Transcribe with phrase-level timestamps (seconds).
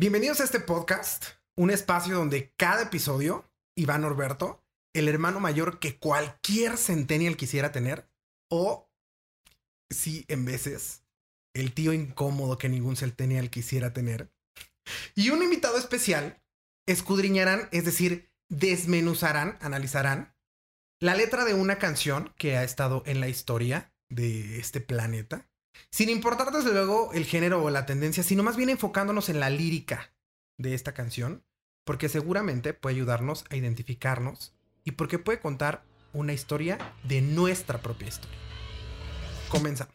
[0.00, 1.24] Bienvenidos a este podcast,
[1.56, 8.08] un espacio donde cada episodio, Iván Norberto, el hermano mayor que cualquier centennial quisiera tener,
[8.48, 8.88] o
[9.90, 11.02] sí, en veces,
[11.52, 14.30] el tío incómodo que ningún centennial quisiera tener,
[15.16, 16.40] y un invitado especial,
[16.86, 20.32] escudriñarán, es decir, desmenuzarán, analizarán
[21.00, 25.50] la letra de una canción que ha estado en la historia de este planeta,
[25.90, 29.50] sin importar desde luego el género o la tendencia, sino más bien enfocándonos en la
[29.50, 30.12] lírica
[30.56, 31.44] de esta canción,
[31.84, 38.08] porque seguramente puede ayudarnos a identificarnos y porque puede contar una historia de nuestra propia
[38.08, 38.38] historia.
[39.48, 39.94] Comenzamos.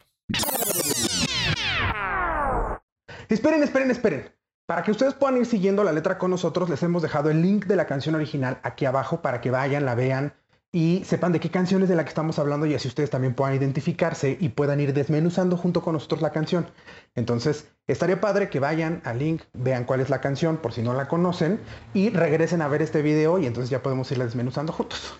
[3.29, 4.35] Esperen, esperen, esperen.
[4.65, 7.65] Para que ustedes puedan ir siguiendo la letra con nosotros, les hemos dejado el link
[7.65, 10.33] de la canción original aquí abajo para que vayan, la vean
[10.75, 13.35] y sepan de qué canción es de la que estamos hablando y así ustedes también
[13.35, 16.65] puedan identificarse y puedan ir desmenuzando junto con nosotros la canción.
[17.13, 20.95] Entonces, estaría padre que vayan al link, vean cuál es la canción por si no
[20.95, 21.61] la conocen
[21.93, 25.13] y regresen a ver este video y entonces ya podemos irla desmenuzando juntos.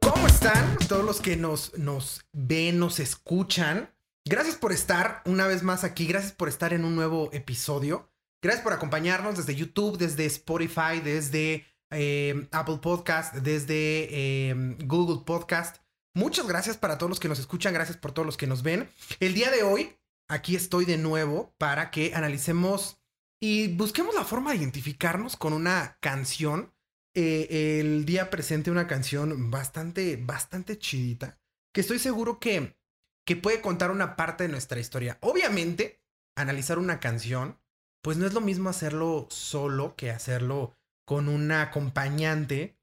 [0.00, 3.90] ¿Cómo están todos los que nos, nos ven, nos escuchan?
[4.24, 8.09] Gracias por estar una vez más aquí, gracias por estar en un nuevo episodio.
[8.42, 15.82] Gracias por acompañarnos desde YouTube, desde Spotify, desde eh, Apple Podcast, desde eh, Google Podcast.
[16.14, 18.88] Muchas gracias para todos los que nos escuchan, gracias por todos los que nos ven.
[19.20, 19.94] El día de hoy,
[20.26, 23.02] aquí estoy de nuevo para que analicemos
[23.40, 26.72] y busquemos la forma de identificarnos con una canción.
[27.14, 31.38] Eh, el día presente una canción bastante, bastante chidita,
[31.74, 32.78] que estoy seguro que,
[33.26, 35.18] que puede contar una parte de nuestra historia.
[35.20, 36.00] Obviamente,
[36.36, 37.59] analizar una canción
[38.02, 42.76] pues no es lo mismo hacerlo solo que hacerlo con un acompañante,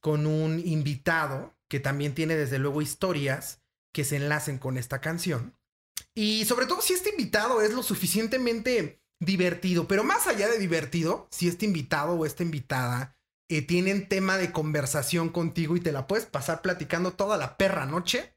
[0.00, 5.56] con un invitado que también tiene desde luego historias que se enlacen con esta canción.
[6.14, 11.28] Y sobre todo si este invitado es lo suficientemente divertido, pero más allá de divertido,
[11.30, 13.16] si este invitado o esta invitada
[13.48, 17.86] eh, tienen tema de conversación contigo y te la puedes pasar platicando toda la perra
[17.86, 18.34] noche,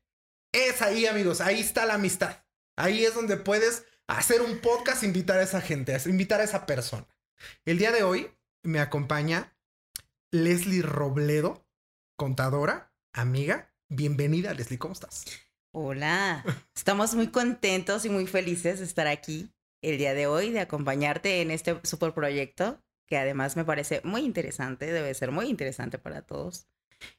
[0.51, 2.43] es ahí amigos, ahí está la amistad.
[2.75, 7.07] Ahí es donde puedes hacer un podcast, invitar a esa gente, invitar a esa persona.
[7.65, 8.31] El día de hoy
[8.63, 9.53] me acompaña
[10.31, 11.67] Leslie Robledo,
[12.15, 13.73] contadora, amiga.
[13.89, 15.25] Bienvenida, Leslie, ¿cómo estás?
[15.71, 16.43] Hola,
[16.75, 21.41] estamos muy contentos y muy felices de estar aquí el día de hoy, de acompañarte
[21.41, 26.21] en este super proyecto, que además me parece muy interesante, debe ser muy interesante para
[26.21, 26.67] todos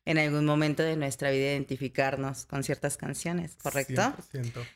[0.04, 4.02] en algún momento de nuestra vida identificarnos con ciertas canciones, ¿correcto?
[4.32, 4.66] 100%.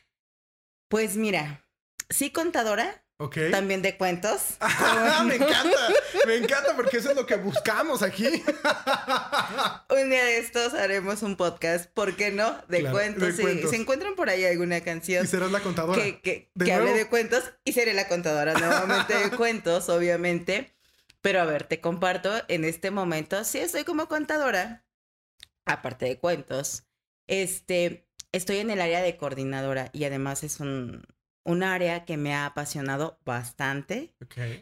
[0.87, 1.65] Pues mira,
[2.09, 3.03] sí contadora.
[3.17, 3.37] Ok.
[3.51, 4.57] También de cuentos.
[5.25, 5.87] me encanta,
[6.25, 8.25] me encanta porque eso es lo que buscamos aquí.
[9.89, 12.57] un día de estos haremos un podcast, ¿por qué no?
[12.67, 13.35] De, cuentos.
[13.35, 15.23] Si se encuentran por ahí alguna canción.
[15.23, 16.01] Y serás la contadora.
[16.01, 20.75] Que, que hable de cuentos y seré la contadora nuevamente de cuentos, obviamente.
[21.21, 24.85] Pero a ver, te comparto, en este momento sí estoy como contadora,
[25.65, 26.83] aparte de cuentos.
[27.27, 31.05] Este, estoy en el área de coordinadora y además es un,
[31.45, 34.15] un área que me ha apasionado bastante.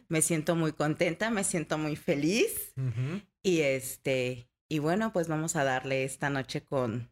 [0.07, 2.73] Me siento muy contenta, me siento muy feliz.
[3.43, 7.11] Y este, y bueno, pues vamos a darle esta noche con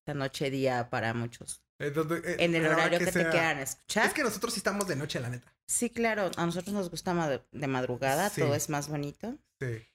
[0.00, 1.62] esta noche día para muchos.
[1.78, 1.92] Eh,
[2.38, 4.06] en el horario que, te quieran escuchar.
[4.06, 5.52] Es que nosotros sí estamos de noche, la neta.
[5.66, 6.30] Sí, claro.
[6.36, 9.36] A nosotros nos gusta de madrugada, todo es más bonito.
[9.60, 9.86] Sí.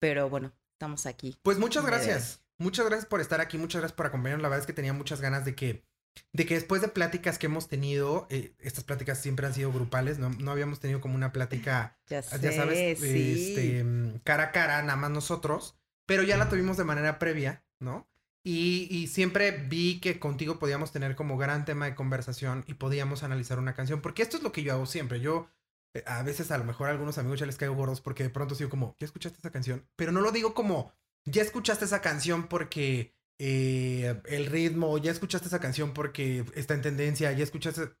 [0.00, 1.38] Pero bueno, estamos aquí.
[1.42, 2.40] Pues muchas gracias.
[2.58, 4.42] Muchas gracias por estar aquí, muchas gracias por acompañarnos.
[4.42, 5.84] La verdad es que tenía muchas ganas de que
[6.32, 10.18] de que después de pláticas que hemos tenido, eh, estas pláticas siempre han sido grupales,
[10.18, 13.84] no, no habíamos tenido como una plática, ya, sabes, este,
[14.24, 15.76] cara a cara, nada más nosotros,
[16.06, 18.08] pero ya la tuvimos de manera previa, ¿no?
[18.46, 23.22] Y, y, siempre vi que contigo podíamos tener como gran tema de conversación y podíamos
[23.22, 25.20] analizar una canción, porque esto es lo que yo hago siempre.
[25.20, 25.48] Yo,
[25.94, 28.28] eh, a veces a lo mejor a algunos amigos ya les caigo gordos porque de
[28.28, 29.88] pronto sigo como, ¿ya escuchaste esa canción?
[29.96, 30.92] Pero no lo digo como,
[31.24, 36.82] ya escuchaste esa canción porque eh, el ritmo, ya escuchaste esa canción porque está en
[36.82, 37.92] tendencia, ya escuchaste...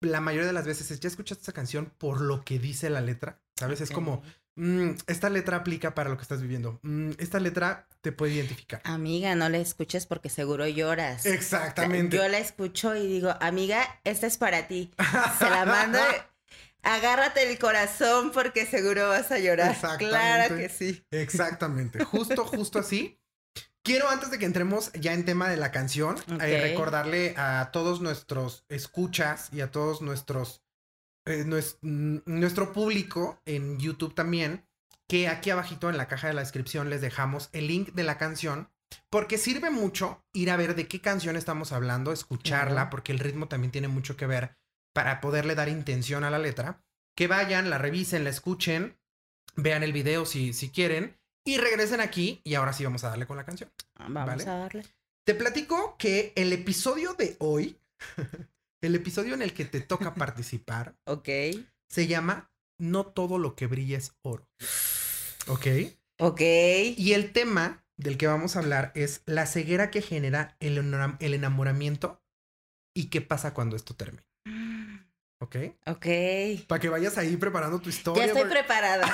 [0.00, 3.00] La mayoría de las veces es, ya escuchaste esa canción por lo que dice la
[3.00, 3.80] letra, ¿sabes?
[3.80, 4.22] Es como,
[4.56, 8.80] mm, esta letra aplica para lo que estás viviendo, mm, esta letra te puede identificar.
[8.82, 11.24] Amiga, no la escuches porque seguro lloras.
[11.24, 12.16] Exactamente.
[12.16, 14.90] Yo la escucho y digo, amiga, esta es para ti.
[15.38, 16.00] Se la mando
[16.82, 19.76] agárrate el corazón porque seguro vas a llorar.
[19.98, 21.04] Claro que sí.
[21.10, 22.04] Exactamente.
[22.04, 23.18] Justo, justo así.
[23.84, 28.00] Quiero antes de que entremos ya en tema de la canción, eh, recordarle a todos
[28.00, 30.62] nuestros escuchas y a todos nuestros,
[31.26, 34.64] eh, nuestro, público en YouTube también,
[35.08, 38.18] que aquí abajito en la caja de la descripción les dejamos el link de la
[38.18, 38.70] canción,
[39.10, 43.48] porque sirve mucho ir a ver de qué canción estamos hablando, escucharla, porque el ritmo
[43.48, 44.56] también tiene mucho que ver
[44.92, 46.84] para poderle dar intención a la letra,
[47.16, 48.96] que vayan, la revisen, la escuchen,
[49.56, 53.26] vean el video si, si quieren y regresen aquí y ahora sí vamos a darle
[53.26, 53.70] con la canción.
[53.96, 54.42] Ah, Vamos Vale.
[54.44, 54.84] a darle.
[55.24, 57.78] Te platico que el episodio de hoy,
[58.80, 61.28] el episodio en el que te toca participar, Ok.
[61.88, 64.48] se llama No todo lo que brilla es oro.
[65.48, 65.66] ¿Ok?
[66.18, 66.40] Ok.
[66.96, 70.78] Y el tema del que vamos a hablar es la ceguera que genera el,
[71.20, 72.20] el enamoramiento
[72.94, 74.24] y qué pasa cuando esto termina.
[75.42, 75.56] ¿Ok?
[75.86, 76.06] Ok.
[76.68, 78.22] Para que vayas ahí preparando tu historia.
[78.22, 79.12] Ya estoy porque- preparada.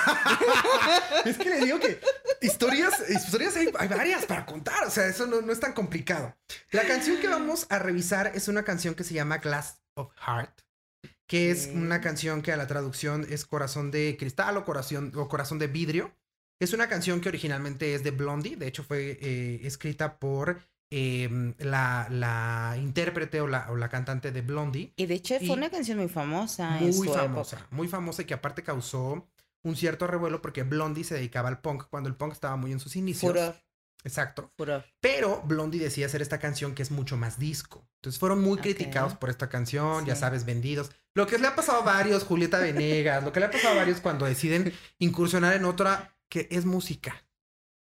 [1.25, 1.99] es que le digo que
[2.41, 4.85] historias, historias hay, hay varias para contar.
[4.85, 6.35] O sea, eso no, no es tan complicado.
[6.69, 10.61] La canción que vamos a revisar es una canción que se llama Glass of Heart,
[11.25, 15.27] que es una canción que a la traducción es corazón de cristal o corazón, o
[15.27, 16.15] corazón de vidrio.
[16.61, 18.55] Es una canción que originalmente es de Blondie.
[18.55, 24.31] De hecho, fue eh, escrita por eh, la, la intérprete o la, o la cantante
[24.31, 24.93] de Blondie.
[24.95, 26.77] Y de hecho fue una canción muy famosa.
[26.79, 27.67] en Muy su famosa, época.
[27.75, 29.27] muy famosa y que aparte causó
[29.63, 32.79] un cierto revuelo porque Blondie se dedicaba al punk cuando el punk estaba muy en
[32.79, 33.31] sus inicios.
[33.31, 33.55] Furor,
[34.05, 34.51] Exacto.
[34.57, 34.85] furor.
[35.01, 37.85] Pero Blondie decía hacer esta canción que es mucho más disco.
[37.95, 40.91] Entonces fueron muy criticados por esta canción, ya sabes, vendidos.
[41.13, 43.77] Lo que le ha pasado a varios, Julieta Venegas, lo que le ha pasado a
[43.77, 47.25] varios cuando deciden incursionar en otra que es música.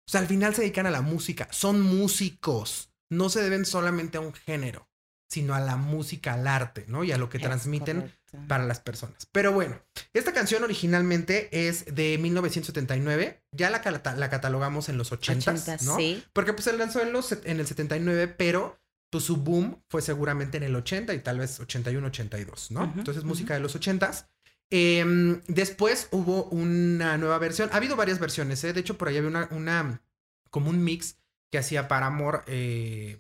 [0.07, 4.17] O sea, al final se dedican a la música, son músicos, no se deben solamente
[4.19, 4.89] a un género,
[5.29, 7.05] sino a la música, al arte, ¿no?
[7.05, 8.49] Y a lo que Es transmiten correcto.
[8.49, 9.27] para las personas.
[9.33, 9.81] Pero bueno,
[10.15, 13.43] esta canción originalmente es de 1979.
[13.53, 13.83] Ya la,
[14.17, 15.97] la catalogamos en los 80, 80, ¿no?
[15.97, 16.25] sí.
[16.33, 18.79] Porque pues se lanzó en, los, en el 79, pero
[19.11, 22.93] pues su boom fue seguramente en el 80 y tal vez 81, 82, ¿no?
[22.97, 24.27] Entonces música de los 80s.
[24.71, 27.69] Em, después hubo una nueva versión.
[27.73, 28.73] Ha habido varias versiones, ¿eh?
[28.73, 30.03] De hecho, por ahí había una, una
[30.49, 31.19] como un mix
[31.53, 33.19] que hacía Paramore eh,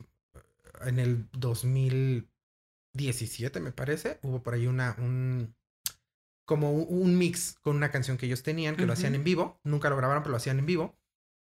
[0.86, 4.18] en el 2017, me parece.
[4.22, 5.54] Hubo por ahí una, un,
[6.46, 9.60] como un, mix con una canción que ellos tenían, que lo hacían en vivo.
[9.64, 10.96] Nunca lo grabaron, pero lo hacían en vivo.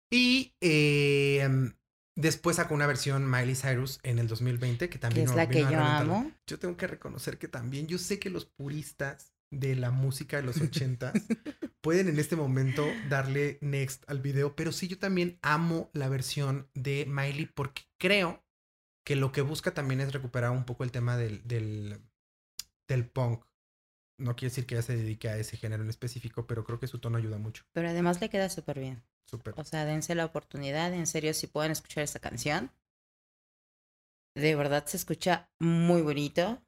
[0.09, 1.73] Y eh,
[2.15, 5.63] después sacó una versión Miley Cyrus en el 2020, que Que también es la que
[5.63, 6.31] yo amo.
[6.47, 10.43] Yo tengo que reconocer que también, yo sé que los puristas de la música de
[10.43, 11.13] los ochentas
[11.87, 16.69] pueden en este momento darle next al video, pero sí yo también amo la versión
[16.73, 18.43] de Miley porque creo
[19.05, 22.01] que lo que busca también es recuperar un poco el tema del, del,
[22.89, 23.45] del punk.
[24.19, 26.87] No quiere decir que ella se dedique a ese género en específico, pero creo que
[26.87, 27.63] su tono ayuda mucho.
[27.71, 29.01] Pero además le queda súper bien.
[29.23, 29.53] Súper.
[29.55, 30.93] O sea, dense la oportunidad.
[30.93, 32.69] En serio, si pueden escuchar esta canción.
[34.35, 36.61] De verdad se escucha muy bonito.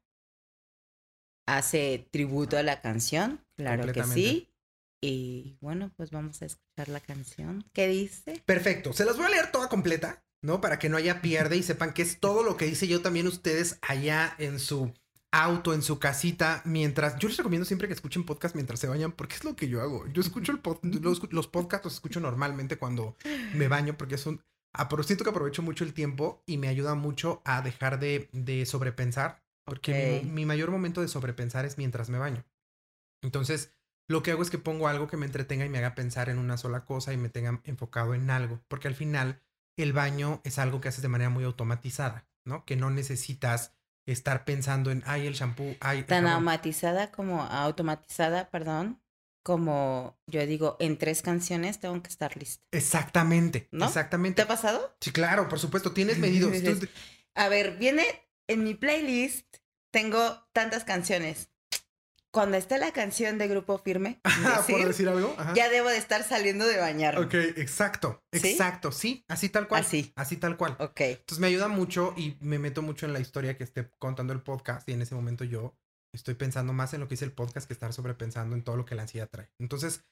[1.46, 3.46] Hace tributo a la canción.
[3.58, 4.49] Claro que sí.
[5.02, 7.64] Y bueno, pues vamos a escuchar la canción.
[7.74, 8.42] ¿Qué dice?
[8.46, 8.94] Perfecto.
[8.94, 10.60] Se las voy a leer toda completa, ¿no?
[10.62, 13.28] Para que no haya pierde y sepan que es todo lo que dice yo también
[13.28, 14.94] ustedes allá en su
[15.32, 17.18] auto, en su casita, mientras...
[17.20, 19.80] Yo les recomiendo siempre que escuchen podcast mientras se bañan, porque es lo que yo
[19.82, 20.08] hago.
[20.08, 23.16] Yo escucho el pod- los, los podcasts, los escucho normalmente cuando
[23.54, 24.42] me baño, porque es un...
[24.76, 28.66] apro- siento que aprovecho mucho el tiempo y me ayuda mucho a dejar de, de
[28.66, 32.44] sobrepensar, porque mi mayor momento de sobrepensar es mientras me baño.
[33.22, 33.72] Entonces,
[34.10, 36.38] lo que hago es que pongo algo que me entretenga y me haga pensar en
[36.40, 39.42] una sola cosa y me tenga enfocado en algo, porque al final
[39.78, 42.66] el baño es algo que haces de manera muy automatizada, ¿no?
[42.66, 43.74] Que no necesitas
[44.06, 46.34] estar pensando en, ay, el shampoo, ay, el Tan jabón".
[46.34, 49.02] automatizada como automatizada, perdón.
[49.42, 52.64] Como yo digo, en tres canciones tengo que estar lista.
[52.72, 53.86] Exactamente, ¿No?
[53.86, 54.36] exactamente.
[54.36, 54.96] ¿Te ha pasado?
[55.00, 56.52] Sí, claro, por supuesto, tienes medidos.
[56.52, 56.90] Dices,
[57.36, 58.04] A ver, viene
[58.48, 59.58] en mi playlist,
[59.92, 60.20] tengo
[60.52, 61.50] tantas canciones.
[62.32, 65.34] Cuando esté la canción de Grupo Firme, Ajá, por decir, algo.
[65.38, 65.54] Ajá.
[65.56, 67.26] ya debo de estar saliendo de bañarme.
[67.26, 69.82] Ok, exacto, exacto, sí, así tal cual.
[69.82, 70.14] Así.
[70.16, 70.76] Así tal cual.
[70.80, 71.00] Ok.
[71.02, 74.42] Entonces me ayuda mucho y me meto mucho en la historia que esté contando el
[74.42, 75.76] podcast y en ese momento yo
[76.14, 78.86] estoy pensando más en lo que dice el podcast que estar sobrepensando en todo lo
[78.86, 79.50] que la ansiedad trae.
[79.60, 80.04] Entonces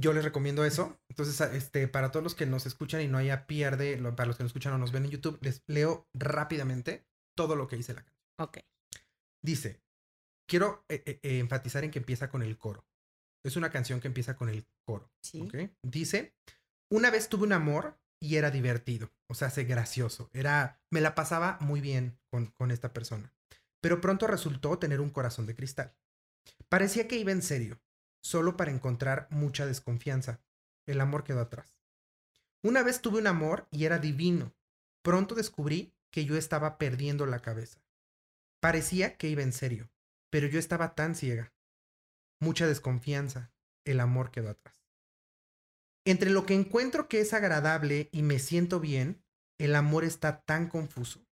[0.00, 0.96] yo les recomiendo eso.
[1.10, 4.36] Entonces, este, para todos los que nos escuchan y no haya pierde, lo- para los
[4.36, 7.04] que nos escuchan o nos ven en YouTube, les leo rápidamente
[7.36, 8.24] todo lo que dice la canción.
[8.40, 8.58] Ok.
[9.44, 9.80] Dice,
[10.48, 12.84] quiero eh, eh, eh, enfatizar en que empieza con el coro.
[13.44, 15.12] Es una canción que empieza con el coro.
[15.22, 15.48] Sí.
[15.82, 16.34] Dice,
[16.90, 21.14] una vez tuve un amor y era divertido, o sea, hace gracioso, era, me la
[21.14, 23.32] pasaba muy bien con, con esta persona,
[23.80, 25.94] pero pronto resultó tener un corazón de cristal.
[26.68, 27.80] Parecía que iba en serio,
[28.20, 30.40] solo para encontrar mucha desconfianza.
[30.86, 31.78] El amor quedó atrás.
[32.64, 34.52] Una vez tuve un amor y era divino.
[35.02, 37.80] Pronto descubrí que yo estaba perdiendo la cabeza.
[38.60, 39.90] Parecía que iba en serio,
[40.30, 41.52] pero yo estaba tan ciega.
[42.40, 43.52] Mucha desconfianza.
[43.84, 44.78] El amor quedó atrás.
[46.06, 49.22] Entre lo que encuentro que es agradable y me siento bien,
[49.58, 51.26] el amor está tan confuso.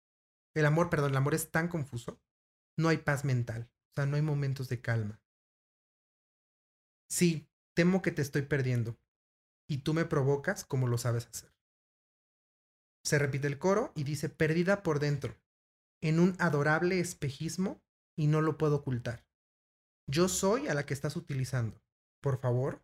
[0.55, 2.21] El amor, perdón, el amor es tan confuso.
[2.77, 5.21] No hay paz mental, O sea, no hay momentos de calma.
[7.09, 8.97] Sí, temo que te estoy perdiendo.
[9.69, 11.53] Y tú me provocas como lo sabes hacer.
[13.05, 15.35] Se repite el coro y dice, perdida por dentro,
[16.01, 17.82] en un adorable espejismo
[18.15, 19.25] y no lo puedo ocultar.
[20.07, 21.81] Yo soy a la que estás utilizando.
[22.21, 22.83] Por favor,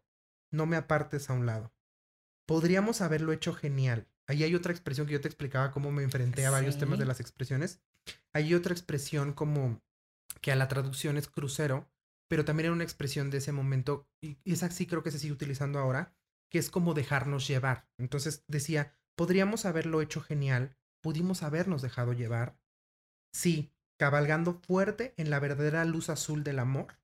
[0.52, 1.74] no me apartes a un lado.
[2.48, 4.08] Podríamos haberlo hecho genial.
[4.28, 7.06] Ahí hay otra expresión que yo te explicaba cómo me enfrenté a varios temas de
[7.06, 7.82] las expresiones.
[8.34, 9.82] Hay otra expresión como
[10.42, 11.92] que a la traducción es crucero,
[12.28, 15.34] pero también era una expresión de ese momento, y esa sí creo que se sigue
[15.34, 16.16] utilizando ahora,
[16.52, 17.90] que es como dejarnos llevar.
[17.98, 22.60] Entonces decía, podríamos haberlo hecho genial, pudimos habernos dejado llevar.
[23.34, 26.98] Sí, cabalgando fuerte en la verdadera luz azul del amor.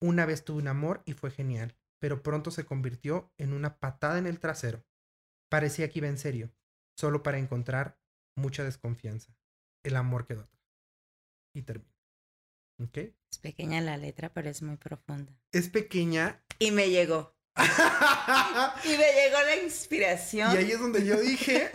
[0.00, 4.18] Una vez tuve un amor y fue genial, pero pronto se convirtió en una patada
[4.18, 4.82] en el trasero.
[5.50, 6.50] Parecía que iba en serio,
[6.96, 8.00] solo para encontrar
[8.34, 9.36] mucha desconfianza.
[9.84, 10.64] El amor quedó atrás.
[11.54, 11.94] Y termina.
[12.82, 12.96] ¿Ok?
[13.30, 15.38] Es pequeña la letra, pero es muy profunda.
[15.52, 16.42] Es pequeña.
[16.58, 17.36] Y me llegó.
[18.84, 20.54] y me llegó la inspiración.
[20.54, 21.70] Y ahí es donde yo dije,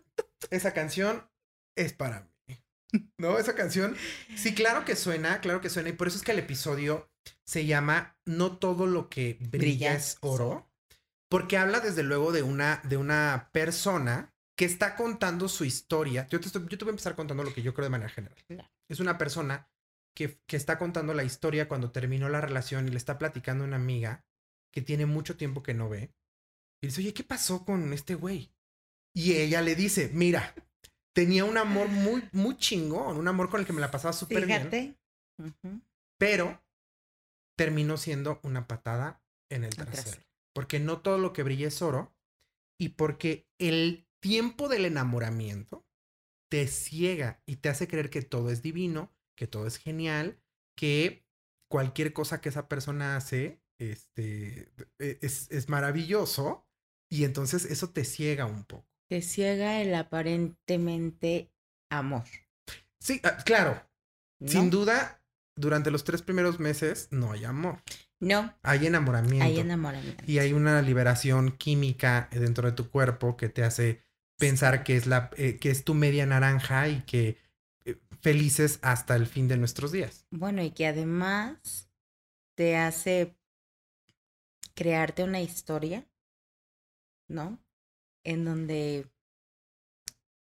[0.50, 1.26] esa canción
[1.74, 2.33] es para mí.
[3.18, 3.38] ¿No?
[3.38, 3.96] Esa canción.
[4.36, 5.88] Sí, claro que suena, claro que suena.
[5.88, 7.10] Y por eso es que el episodio
[7.46, 10.70] se llama No todo lo que brilla, es oro.
[11.28, 16.26] Porque habla desde luego de una, de una persona que está contando su historia.
[16.28, 18.10] Yo te, estoy, yo te voy a empezar contando lo que yo creo de manera
[18.10, 18.38] general.
[18.88, 19.68] Es una persona
[20.14, 23.66] que, que, está contando la historia cuando terminó la relación y le está platicando a
[23.66, 24.24] una amiga
[24.72, 26.14] que tiene mucho tiempo que no ve.
[26.80, 28.52] Y dice, oye, ¿qué pasó con este güey?
[29.12, 30.54] Y ella le dice, mira,
[31.14, 34.46] tenía un amor muy, muy chingón, un amor con el que me la pasaba súper
[34.46, 34.98] bien.
[36.18, 36.60] Pero
[37.56, 40.22] terminó siendo una patada en el trasero.
[40.52, 42.14] Porque no todo lo que brilla es oro
[42.78, 45.86] y porque el tiempo del enamoramiento
[46.50, 50.40] te ciega y te hace creer que todo es divino, que todo es genial,
[50.76, 51.26] que
[51.70, 56.66] cualquier cosa que esa persona hace este, e, es, es maravilloso
[57.10, 58.93] y entonces eso te ciega un poco.
[59.08, 61.50] Te ciega el aparentemente
[61.90, 62.24] amor.
[63.00, 63.82] Sí, ah, claro.
[64.46, 65.22] Sin duda,
[65.56, 67.82] durante los tres primeros meses no hay amor.
[68.20, 68.56] No.
[68.62, 69.44] Hay enamoramiento.
[69.44, 70.24] Hay enamoramiento.
[70.26, 74.02] Y hay una liberación química dentro de tu cuerpo que te hace
[74.38, 77.38] pensar que es la eh, que es tu media naranja y que
[77.84, 80.26] eh, felices hasta el fin de nuestros días.
[80.30, 81.90] Bueno, y que además
[82.56, 83.36] te hace
[84.74, 86.06] crearte una historia,
[87.28, 87.63] ¿no?
[88.24, 89.06] En donde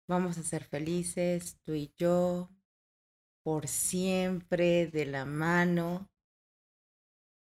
[0.07, 2.49] vamos a ser felices, tú y yo,
[3.43, 6.09] por siempre, de la mano.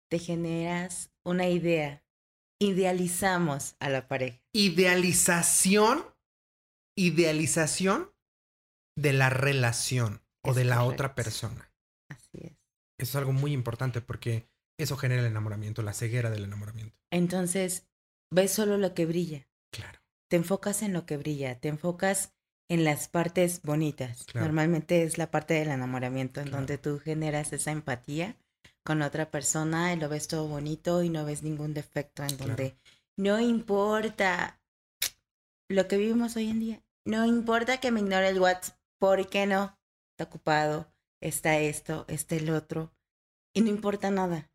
[0.09, 2.03] Te generas una idea.
[2.59, 4.41] Idealizamos a la pareja.
[4.53, 6.03] Idealización,
[6.95, 8.11] idealización
[8.97, 11.73] de la relación o de la otra persona.
[12.09, 12.51] Así es.
[12.99, 16.99] Eso es algo muy importante porque eso genera el enamoramiento, la ceguera del enamoramiento.
[17.11, 17.87] Entonces,
[18.31, 19.47] ves solo lo que brilla.
[19.71, 20.00] Claro.
[20.31, 22.31] Te enfocas en lo que brilla, te enfocas
[22.69, 24.25] en las partes bonitas.
[24.33, 28.37] Normalmente es la parte del enamoramiento en donde tú generas esa empatía
[28.85, 32.77] con otra persona y lo ves todo bonito y no ves ningún defecto en donde
[33.17, 34.61] no importa
[35.67, 36.81] lo que vivimos hoy en día.
[37.03, 39.77] No importa que me ignore el WhatsApp, ¿por qué no?
[40.11, 42.93] Está ocupado, está esto, está el otro.
[43.53, 44.49] Y no importa nada.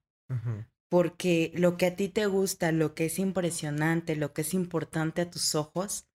[0.89, 5.23] Porque lo que a ti te gusta, lo que es impresionante, lo que es importante
[5.23, 6.07] a tus ojos,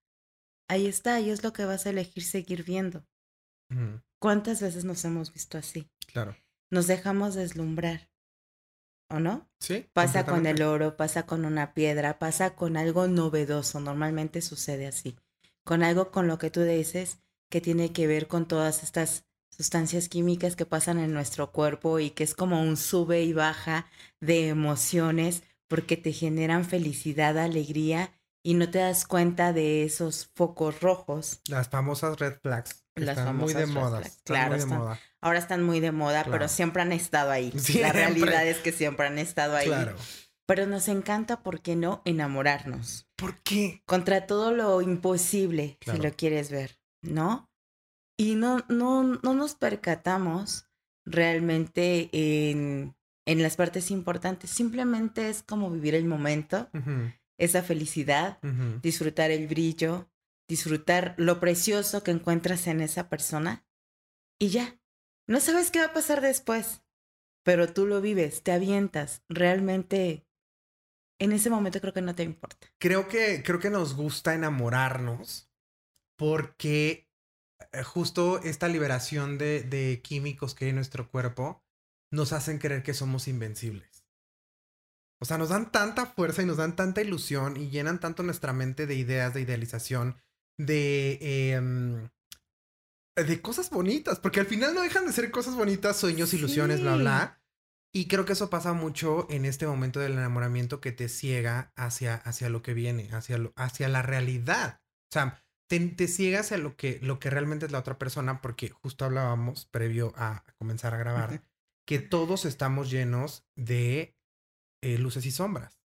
[0.70, 3.06] ahí está, y es lo que vas a elegir seguir viendo.
[4.20, 5.90] ¿Cuántas veces nos hemos visto así?
[6.08, 6.36] Claro.
[6.70, 8.10] Nos dejamos deslumbrar.
[9.10, 9.50] ¿O no?
[9.60, 9.90] Sí.
[9.92, 13.82] Pasa con el oro, pasa con una piedra, pasa con algo novedoso.
[13.82, 15.18] Normalmente sucede así.
[15.66, 19.26] Con algo con lo que tú dices que tiene que ver con todas estas
[19.62, 23.86] sustancias químicas que pasan en nuestro cuerpo y que es como un sube y baja
[24.20, 28.12] de emociones porque te generan felicidad, alegría
[28.44, 31.42] y no te das cuenta de esos focos rojos.
[31.48, 32.84] Las famosas red flags.
[32.96, 34.02] Las están muy de moda.
[34.24, 35.00] Claro, muy de moda.
[35.22, 37.54] ahora están muy de moda, pero siempre han estado ahí.
[37.80, 39.68] La realidad es que siempre han estado ahí.
[39.68, 39.96] Claro.
[40.48, 42.02] Pero nos encanta, ¿por qué no?
[42.06, 43.08] Enamorarnos.
[43.16, 43.84] ¿Por qué?
[43.86, 47.51] Contra todo lo imposible, si lo quieres ver, ¿no?
[48.22, 50.68] Y no, no, no nos percatamos
[51.06, 54.52] realmente en, en las partes importantes.
[54.52, 56.70] Simplemente es como vivir el momento
[57.40, 58.38] esa felicidad,
[58.84, 60.08] disfrutar el brillo,
[60.48, 63.66] disfrutar lo precioso que encuentras en esa persona
[64.38, 64.80] y ya.
[65.26, 66.84] No sabes qué va a pasar después,
[67.44, 69.24] pero tú lo vives, te avientas.
[69.30, 70.28] Realmente,
[71.18, 72.68] en ese momento creo que no te importa.
[72.78, 75.50] Creo que, creo que nos gusta enamorarnos
[76.18, 77.11] porque
[77.86, 81.64] justo esta liberación de, de químicos que hay en nuestro cuerpo
[82.12, 84.06] nos hacen creer que somos invencibles.
[85.22, 88.54] O sea, nos dan tanta fuerza y nos dan tanta ilusión y llenan tanto nuestra
[88.54, 90.18] mente de ideas, de idealización,
[90.58, 92.10] de, em,
[93.16, 96.94] de cosas bonitas, porque al final no dejan de ser cosas bonitas, sueños, ilusiones, bla,
[96.96, 97.00] Sí.
[97.02, 97.38] bla.
[97.94, 102.16] Y creo que eso pasa mucho en este momento del enamoramiento que te ciega hacia,
[102.16, 104.82] hacia lo que viene, hacia, lo- hacia la realidad.
[105.10, 108.42] O sea, te, te ciega hacia lo que, lo que realmente es la otra persona,
[108.42, 111.46] porque justo hablábamos previo a comenzar a grabar,
[111.88, 114.18] que todos estamos llenos de
[114.84, 115.82] eh, luces y sombras,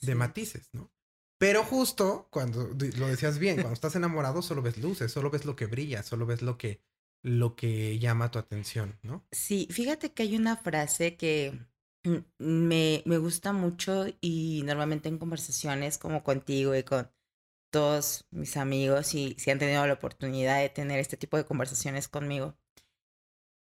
[0.00, 0.92] de matices, ¿no?
[1.36, 5.56] Pero justo cuando lo decías bien, cuando estás enamorado solo ves luces, solo ves lo
[5.56, 6.80] que brilla, solo ves lo que,
[7.24, 9.26] lo que llama tu atención, ¿no?
[9.32, 11.58] Sí, fíjate que hay una frase que
[12.38, 17.10] me, me gusta mucho y normalmente en conversaciones como contigo y con
[17.74, 22.06] todos mis amigos y si han tenido la oportunidad de tener este tipo de conversaciones
[22.06, 22.56] conmigo,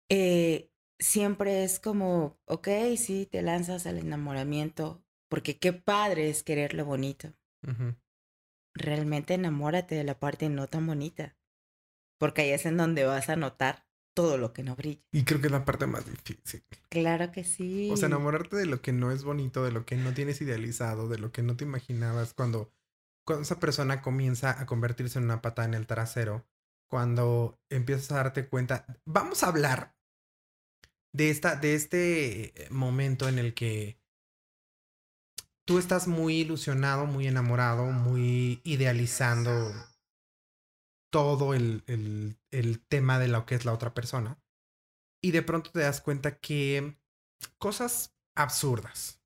[0.08, 6.76] eh, siempre es como, ok, sí, te lanzas al enamoramiento, porque qué padre es querer
[6.76, 7.34] lo bonito.
[7.68, 7.96] Ujú.
[8.76, 11.36] Realmente enamórate de la parte no tan bonita,
[12.20, 15.02] porque ahí es en donde vas a notar todo lo que no brilla.
[15.12, 16.64] Y creo que es la parte más difícil.
[16.90, 17.90] Claro que sí.
[17.92, 21.10] O sea, enamorarte de lo que no es bonito, de lo que no tienes idealizado,
[21.10, 22.72] de lo que no te imaginabas cuando,
[23.28, 26.48] cuando esa persona comienza a convertirse en una pata en el trasero,
[26.90, 28.86] cuando empiezas a darte cuenta.
[29.06, 29.98] Vamos a hablar
[31.14, 34.00] de esta, de este eh, momento en el que
[35.66, 39.74] tú estás muy ilusionado, muy enamorado, muy idealizando
[41.12, 44.42] todo el, el, el tema de lo que es la otra persona.
[45.22, 46.98] Y de pronto te das cuenta que
[47.58, 49.22] cosas absurdas.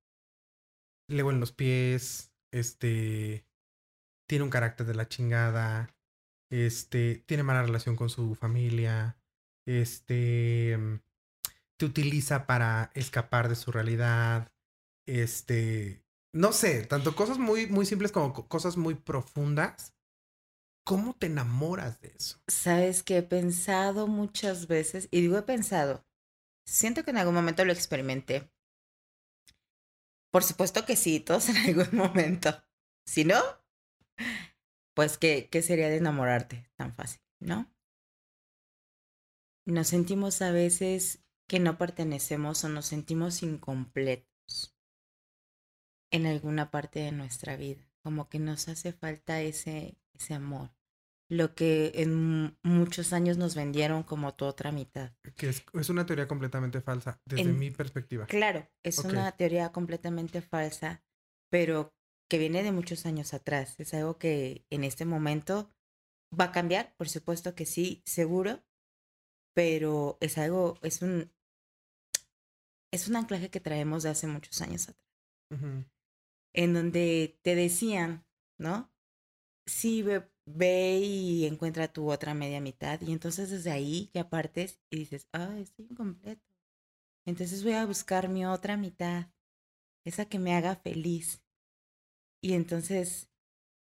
[1.08, 3.46] Luego en los pies, este,
[4.32, 5.94] tiene un carácter de la chingada,
[6.50, 9.18] este, tiene mala relación con su familia,
[9.68, 10.96] este, mm,
[11.78, 14.50] te utiliza para escapar de su realidad,
[15.06, 19.94] este, no sé, tanto cosas muy, muy simples como co- cosas muy profundas.
[20.86, 22.42] ¿Cómo te enamoras de eso?
[22.48, 26.06] Sabes que he pensado muchas veces, y digo he pensado,
[26.66, 28.50] siento que en algún momento lo experimenté.
[30.32, 32.64] Por supuesto que sí, todos en algún momento.
[33.06, 33.61] Si no,
[34.94, 37.72] pues ¿qué, qué sería de enamorarte tan fácil, ¿no?
[39.66, 44.76] Nos sentimos a veces que no pertenecemos o nos sentimos incompletos
[46.12, 50.72] en alguna parte de nuestra vida, como que nos hace falta ese, ese amor
[51.32, 55.14] lo que en muchos años nos vendieron como tu otra mitad.
[55.38, 58.26] Que es, es una teoría completamente falsa desde En- mi perspectiva.
[58.26, 61.04] Claro, es una teoría completamente falsa,
[61.50, 61.94] pero
[62.32, 63.78] que viene de muchos años atrás.
[63.78, 65.70] Es algo que en este momento
[66.32, 68.64] va a cambiar, por supuesto que sí, seguro,
[69.54, 71.30] pero es algo, es un,
[72.90, 75.12] es un anclaje que traemos de hace muchos años atrás.
[76.54, 78.26] En donde te decían,
[78.58, 78.90] ¿no?
[79.66, 83.02] Sí, ve, ve y encuentra tu otra media mitad.
[83.02, 86.48] Y entonces desde ahí ya partes y dices, ay, estoy incompleto.
[87.26, 89.28] Entonces voy a buscar mi otra mitad,
[90.06, 91.44] esa que me haga feliz.
[92.42, 93.30] Y entonces,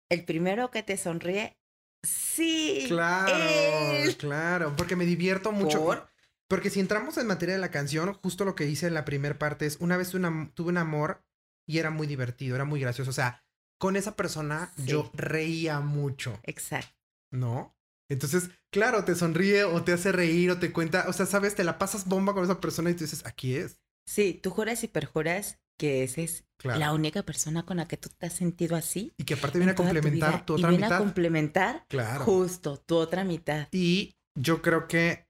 [0.10, 1.58] el primero que te sonríe,
[2.04, 4.18] sí, Claro, él.
[4.18, 5.80] claro, porque me divierto mucho.
[5.84, 6.10] ¿Por?
[6.48, 9.38] Porque si entramos en materia de la canción, justo lo que hice en la primera
[9.40, 11.24] parte es, una vez tuve, una- tuve un amor
[11.66, 13.10] y era muy divertido, era muy gracioso.
[13.12, 13.44] O sea,
[13.80, 16.94] con esa persona yo reía mucho, Exacto.
[17.32, 17.78] ¿no?
[18.10, 21.64] Entonces, claro, te sonríe o te hace reír o te cuenta, o sea, sabes, te
[21.64, 23.80] la pasas bomba con esa persona y tú dices, aquí es.
[24.06, 26.80] Sí, tú juras y perjuras que esa es Claro.
[26.80, 29.14] la única persona con la que tú te has sentido así.
[29.18, 30.98] Y que aparte viene a tu complementar vida, tu y otra viene mitad.
[30.98, 32.24] a complementar Claro.
[32.24, 33.68] justo tu otra mitad.
[33.72, 35.26] Y yo creo que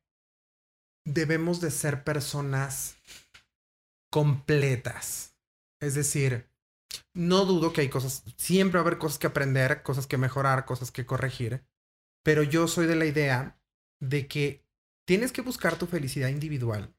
[1.06, 2.98] debemos de ser personas
[4.12, 5.36] completas.
[5.82, 6.50] Es decir,
[7.16, 10.66] no dudo que hay cosas, siempre va a haber cosas que aprender, cosas que mejorar,
[10.66, 11.64] cosas que corregir,
[12.24, 13.58] pero yo soy de la idea
[14.02, 14.66] de que
[15.08, 16.94] tienes que buscar tu felicidad individual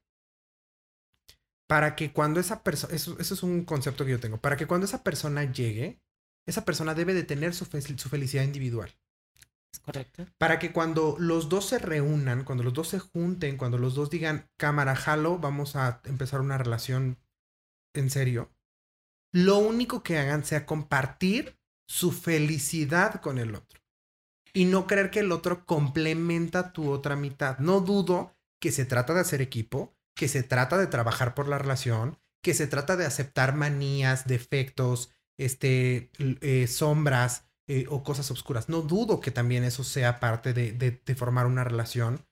[1.67, 4.67] para que cuando esa persona, eso, eso es un concepto que yo tengo, para que
[4.67, 5.99] cuando esa persona llegue,
[6.47, 8.91] esa persona debe de tener su, fe- su felicidad individual
[9.73, 10.25] ¿Es correcto?
[10.37, 14.09] para que cuando los dos se reúnan, cuando los dos se junten, cuando los dos
[14.09, 17.17] digan, cámara, jalo, vamos a empezar una relación
[17.95, 18.51] en serio,
[19.33, 23.81] lo único que hagan sea compartir su felicidad con el otro.
[24.53, 27.57] Y no creer que el otro complementa tu otra mitad.
[27.57, 31.57] No dudo que se trata de hacer equipo, que se trata de trabajar por la
[31.57, 38.67] relación, que se trata de aceptar manías, defectos, este, eh, sombras, eh, o cosas oscuras.
[38.69, 42.25] No dudo que también eso sea parte de, de- de formar una relación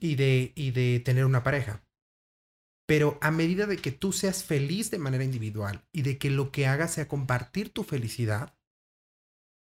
[0.00, 1.84] y de, y de tener una pareja.
[2.88, 6.50] Pero a medida de que tú seas feliz de manera individual y de que lo
[6.50, 8.56] que hagas sea compartir tu felicidad,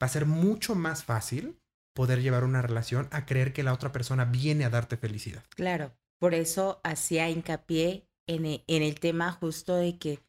[0.02, 1.58] va a ser mucho más fácil
[1.94, 5.44] poder llevar una relación a creer que la otra persona viene a darte felicidad.
[5.54, 10.20] Claro, por eso hacía hincapié en e, en el tema justo de que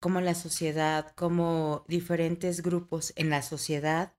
[0.00, 4.16] como la sociedad, como diferentes grupos en la sociedad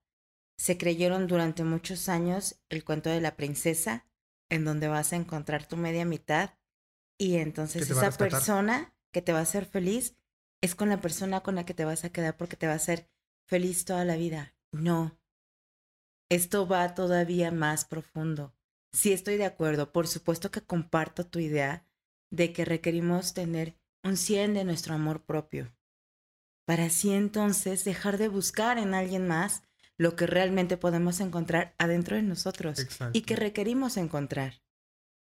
[0.57, 4.07] se creyeron durante muchos años el cuento de la princesa,
[4.49, 6.51] en donde vas a encontrar tu media mitad
[7.17, 10.17] y entonces esa persona que te va a hacer feliz
[10.61, 12.77] es con la persona con la que te vas a quedar porque te va a
[12.77, 13.09] hacer
[13.45, 14.55] feliz toda la vida.
[14.71, 15.19] No.
[16.29, 18.55] Esto va todavía más profundo.
[18.93, 19.91] Sí estoy de acuerdo.
[19.91, 21.85] Por supuesto que comparto tu idea
[22.31, 25.75] de que requerimos tener un 100 de nuestro amor propio.
[26.65, 29.63] Para así entonces dejar de buscar en alguien más
[29.97, 33.17] lo que realmente podemos encontrar adentro de nosotros Exacto.
[33.17, 34.61] y que requerimos encontrar.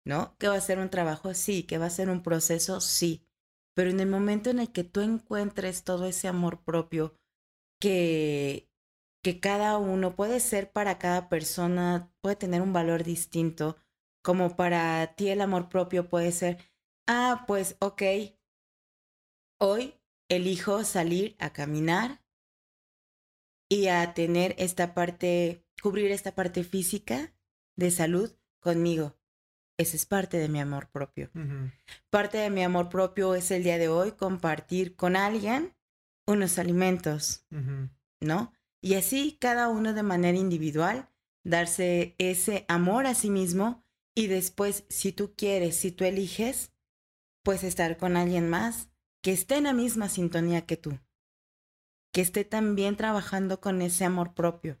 [0.06, 0.36] ¿No?
[0.38, 3.26] Que va a ser un trabajo, sí, que va a ser un proceso, sí.
[3.74, 7.14] Pero en el momento en el que tú encuentres todo ese amor propio
[7.80, 8.68] que,
[9.24, 13.78] que cada uno puede ser para cada persona, puede tener un valor distinto,
[14.22, 16.58] como para ti el amor propio puede ser,
[17.06, 18.02] ah, pues ok,
[19.58, 19.94] hoy
[20.28, 22.22] elijo salir a caminar
[23.70, 27.34] y a tener esta parte, cubrir esta parte física
[27.76, 29.16] de salud conmigo.
[29.78, 31.30] Ese es parte de mi amor propio.
[32.10, 35.74] Parte de mi amor propio es el día de hoy compartir con alguien
[36.26, 37.46] unos alimentos.
[38.20, 38.52] ¿no?
[38.84, 41.08] Y así cada uno de manera individual,
[41.42, 43.82] darse ese amor a sí mismo
[44.14, 46.70] y después, si tú quieres, si tú eliges,
[47.42, 48.90] pues estar con alguien más
[49.22, 51.00] que esté en la misma sintonía que tú,
[52.12, 54.78] que esté también trabajando con ese amor propio.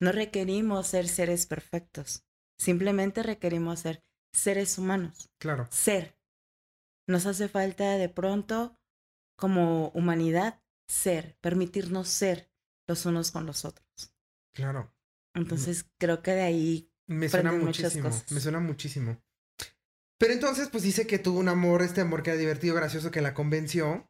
[0.00, 2.24] No requerimos ser seres perfectos,
[2.56, 4.02] simplemente requerimos ser
[4.32, 5.68] seres humanos Claro.
[5.70, 6.18] ser.
[7.06, 8.78] Nos hace falta de pronto,
[9.36, 12.53] como humanidad, ser, permitirnos ser
[12.86, 14.14] los unos con los otros.
[14.54, 14.92] Claro.
[15.34, 18.08] Entonces, creo que de ahí, Me suena muchísimo.
[18.08, 18.30] cosas.
[18.32, 19.20] Me suena muchísimo.
[20.18, 23.20] Pero entonces, pues dice que tuvo un amor, este amor que era divertido, gracioso, que
[23.20, 24.08] la convenció,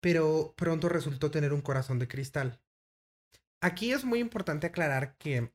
[0.00, 2.60] pero pronto resultó tener un corazón de cristal.
[3.60, 5.52] Aquí es muy importante aclarar que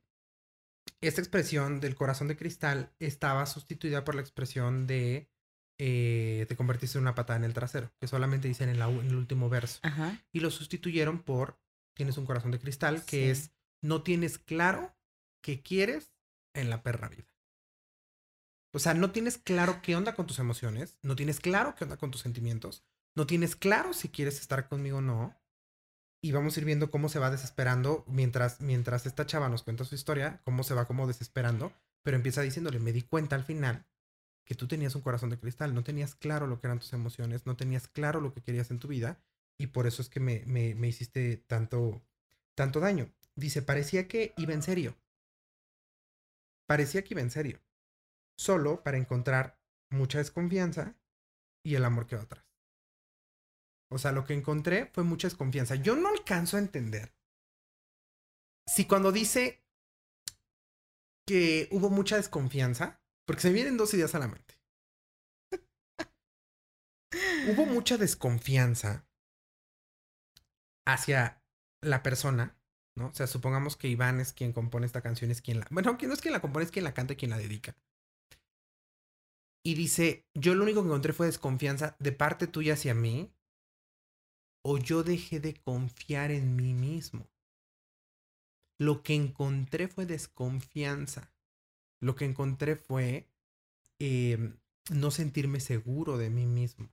[1.00, 5.30] esta expresión del corazón de cristal estaba sustituida por la expresión de
[5.78, 9.06] eh, te convertiste en una patada en el trasero, que solamente dicen en, la en
[9.06, 9.80] el último verso.
[9.82, 11.58] ajá, Y lo sustituyeron por
[11.94, 13.30] tienes un corazón de cristal, que Sí.
[13.30, 13.50] es
[13.82, 14.96] no tienes claro
[15.42, 16.12] qué quieres
[16.54, 17.34] en la perra vida.
[18.72, 21.96] O sea, no tienes claro qué onda con tus emociones, no tienes claro qué onda
[21.96, 25.40] con tus sentimientos, no tienes claro si quieres estar conmigo o no.
[26.22, 29.84] Y vamos a ir viendo cómo se va desesperando mientras, mientras esta chava nos cuenta
[29.84, 33.86] su historia, cómo se va como desesperando, pero empieza diciéndole, me di cuenta al final
[34.44, 37.46] que tú tenías un corazón de cristal, no tenías claro lo que eran tus emociones,
[37.46, 39.18] no tenías claro lo que querías en tu vida
[39.58, 42.02] y por eso es que me, me, me hiciste tanto,
[42.54, 43.12] tanto daño.
[43.36, 44.96] Dice, parecía que iba en serio.
[46.66, 47.60] Parecía que iba en serio.
[48.36, 49.58] Solo para encontrar
[49.90, 50.96] mucha desconfianza
[51.62, 52.44] y el amor que atrás.
[53.90, 55.76] O sea, lo que encontré fue mucha desconfianza.
[55.76, 57.14] Yo no alcanzo a entender
[58.66, 59.62] si cuando dice
[61.26, 64.58] que hubo mucha desconfianza, porque se me vienen dos ideas a la mente.
[67.48, 69.06] hubo mucha desconfianza
[70.86, 71.42] hacia
[71.82, 72.56] la persona,
[72.96, 73.08] ¿no?
[73.08, 75.66] O sea, supongamos que Iván es quien compone esta canción, es quien la...
[75.70, 77.76] Bueno, que no es quien la compone, es quien la canta y quien la dedica.
[79.66, 83.32] Y dice, yo lo único que encontré fue desconfianza de parte tuya hacia mí,
[84.62, 87.28] o yo dejé de confiar en mí mismo.
[88.78, 91.32] Lo que encontré fue desconfianza.
[92.02, 93.30] Lo que encontré fue
[94.00, 94.54] eh,
[94.90, 96.90] no sentirme seguro de mí mismo.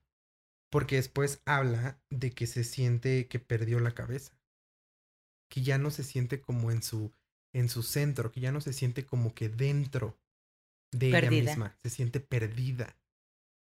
[0.72, 4.40] Porque después habla de que se siente que perdió la cabeza.
[5.50, 7.14] Que ya no se siente como en su,
[7.54, 10.18] en su centro, que ya no se siente como que dentro
[10.94, 11.78] de ella misma.
[11.84, 12.98] Se siente perdida.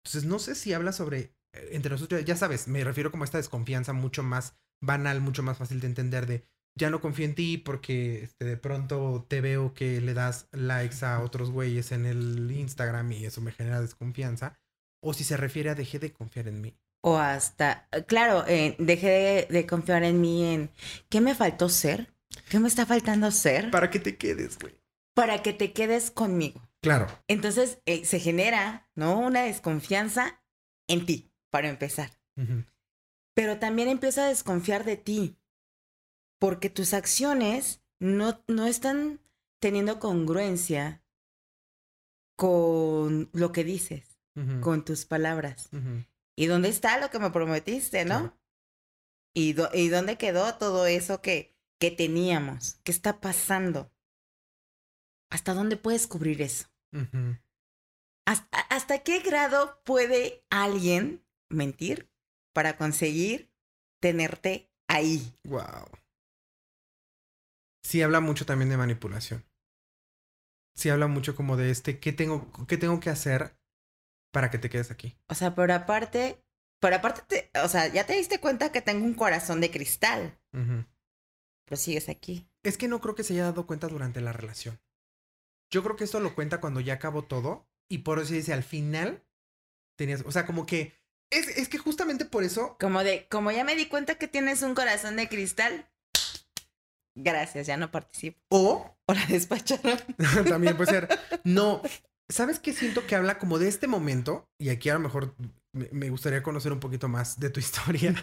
[0.05, 3.27] Entonces, no sé si habla sobre, eh, entre nosotros, ya sabes, me refiero como a
[3.27, 6.45] esta desconfianza mucho más banal, mucho más fácil de entender de,
[6.79, 11.05] ya no confío en ti porque este, de pronto te veo que le das likes
[11.05, 14.59] a otros güeyes en el Instagram y eso me genera desconfianza.
[15.03, 16.77] O si se refiere a dejé de confiar en mí.
[17.03, 20.71] O hasta, claro, eh, dejé de, de confiar en mí en
[21.09, 22.13] qué me faltó ser,
[22.49, 24.79] qué me está faltando ser Para que te quedes, güey.
[25.15, 26.61] para que te quedes conmigo.
[26.83, 27.07] Claro.
[27.29, 29.19] Entonces eh, se genera, ¿no?
[29.19, 30.43] Una desconfianza
[30.89, 32.11] en ti, para empezar.
[33.35, 35.37] Pero también empieza a desconfiar de ti,
[36.39, 39.21] porque tus acciones no, no están
[39.59, 41.03] teniendo congruencia
[42.37, 44.07] con lo que dices.
[44.63, 45.69] Con tus palabras.
[46.41, 48.19] ¿Y dónde está lo que me prometiste, no?
[48.21, 48.41] Claro.
[49.35, 52.81] ¿Y, dó- ¿Y dónde quedó todo eso que, que teníamos?
[52.83, 53.93] ¿Qué está pasando?
[55.31, 56.69] ¿Hasta dónde puedes cubrir eso?
[58.27, 62.11] ¿Hasta, hasta qué grado puede alguien mentir
[62.55, 63.53] para conseguir
[64.01, 65.35] tenerte ahí?
[65.45, 65.91] Wow.
[67.85, 69.45] Sí habla mucho también de manipulación.
[70.75, 73.60] Sí habla mucho como de este, ¿qué tengo, qué tengo que hacer
[74.31, 75.17] para que te quedes aquí?
[75.29, 76.43] O sea, pero aparte,
[76.81, 80.39] pero aparte, te- o sea, ya te diste cuenta que tengo un corazón de cristal,
[80.53, 80.85] Ujú.
[81.65, 82.49] pero sigues aquí.
[82.63, 84.81] Es que no creo que se haya dado cuenta durante la relación.
[85.71, 88.63] Yo creo que esto lo cuenta cuando ya acabó todo y por eso dice al
[88.65, 89.25] final
[89.97, 90.95] tenías, o sea, como que
[91.31, 94.63] es, es que justamente por eso Como de, como ya me di cuenta que tienes
[94.63, 95.89] un corazón de cristal,
[97.15, 98.41] gracias, ya no participo.
[98.49, 99.99] o O la despacharon.
[100.49, 101.09] también puede ser
[101.45, 101.83] no,
[102.31, 104.49] ¿sabes qué siento que habla como de este momento?
[104.59, 105.35] Y aquí a lo mejor
[105.73, 108.15] me, gustaría conocer un poquito más de tu historia.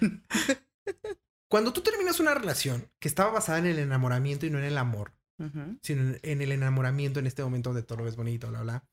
[1.50, 4.78] Cuando tú terminas una relación que estaba basada en el enamoramiento y no en el
[4.78, 5.13] amor,
[5.82, 8.84] sino en, en el enamoramiento en este momento donde todo lo ves bonito, bla, bla.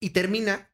[0.00, 0.72] Y termina,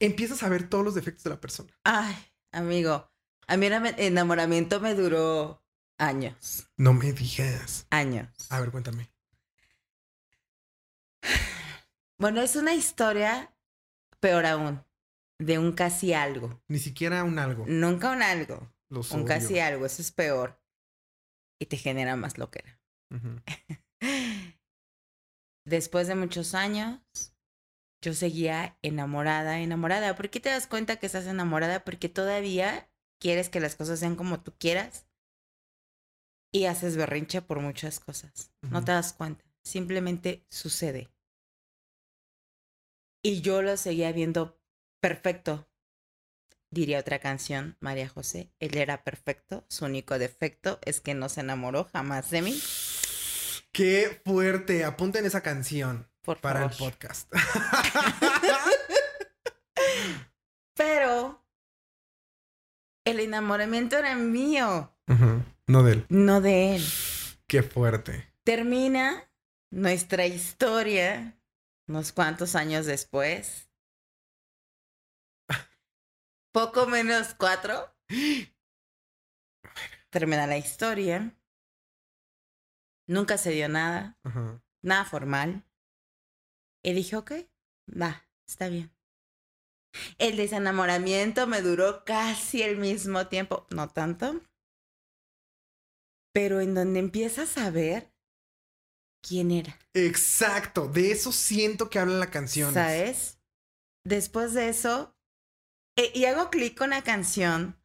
[0.00, 1.72] empiezas a ver todos los defectos de la persona.
[1.84, 2.16] Ay,
[2.50, 3.10] amigo,
[3.46, 5.62] a mí el enamoramiento me duró
[5.98, 7.86] años, No me digas.
[7.90, 8.28] años.
[8.50, 9.10] A ver, cuéntame.
[12.20, 13.54] Bueno, es una historia,
[14.20, 14.84] peor aún,
[15.38, 16.60] de un casi algo.
[16.68, 17.64] Ni siquiera un algo.
[17.68, 19.26] Nunca un algo, Los un odio.
[19.28, 20.60] casi algo, eso es peor.
[21.60, 22.80] Y te genera más loquera.
[23.10, 23.40] Ujú.
[25.64, 27.00] Después de muchos años,
[28.02, 30.16] yo seguía enamorada, enamorada.
[30.16, 31.84] ¿Por qué te das cuenta que estás enamorada?
[31.84, 35.06] Porque todavía quieres que las cosas sean como tú quieras
[36.52, 38.52] y haces berrinche por muchas cosas.
[38.62, 41.10] No te das cuenta, simplemente sucede.
[43.22, 44.60] Y yo lo seguía viendo
[45.00, 45.68] perfecto.
[46.70, 48.52] Diría otra canción, María José.
[48.60, 49.64] Él era perfecto.
[49.68, 52.60] Su único defecto es que no se enamoró jamás de mí.
[53.72, 54.84] Qué fuerte.
[54.84, 57.32] Apunten esa canción Por para el podcast.
[60.74, 61.44] Pero
[63.04, 64.94] el enamoramiento era mío.
[65.66, 66.06] No de él.
[66.10, 66.84] no de él.
[67.46, 68.30] Qué fuerte.
[68.44, 69.30] Termina
[69.70, 71.37] nuestra historia
[71.88, 73.70] unos cuantos años después.
[76.52, 77.94] Poco menos cuatro.
[80.10, 81.34] Termina la historia.
[83.06, 84.62] Nunca se dio nada, Ajá.
[84.82, 85.64] nada formal.
[86.82, 87.32] Y dije, ok,
[87.88, 88.94] va, está bien.
[90.18, 94.40] El desenamoramiento me duró casi el mismo tiempo, no tanto.
[96.32, 98.12] Pero en donde empiezas a ver
[99.28, 99.78] quién era.
[99.94, 100.88] Exacto.
[100.88, 102.72] De eso siento que habla la canción.
[102.72, 103.38] ¿Sabes?
[104.04, 105.14] Después de eso,
[105.96, 107.76] eh, y hago clic con la canción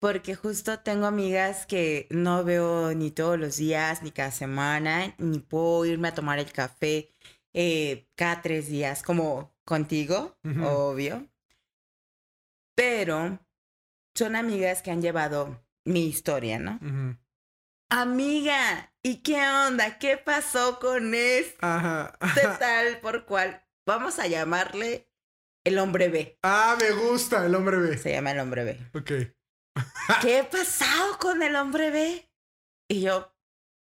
[0.00, 5.40] porque justo tengo amigas que no veo ni todos los días, ni cada semana, ni
[5.40, 7.10] puedo irme a tomar el café
[7.52, 11.28] eh, cada tres días, como contigo, obvio.
[12.76, 13.40] Pero
[14.14, 16.78] son amigas que han llevado mi historia, ¿no?
[17.90, 19.98] Amiga, ¿y qué onda?
[19.98, 22.18] ¿Qué pasó con este Ajá.
[22.58, 23.64] tal por cual?
[23.86, 25.10] Vamos a llamarle
[25.64, 26.38] el hombre B.
[26.42, 27.96] Ah, me gusta el hombre B.
[27.96, 28.90] Se llama el hombre B.
[28.94, 29.12] Ok.
[30.20, 32.30] ¿Qué ha pasado con el hombre B?
[32.88, 33.34] Y yo,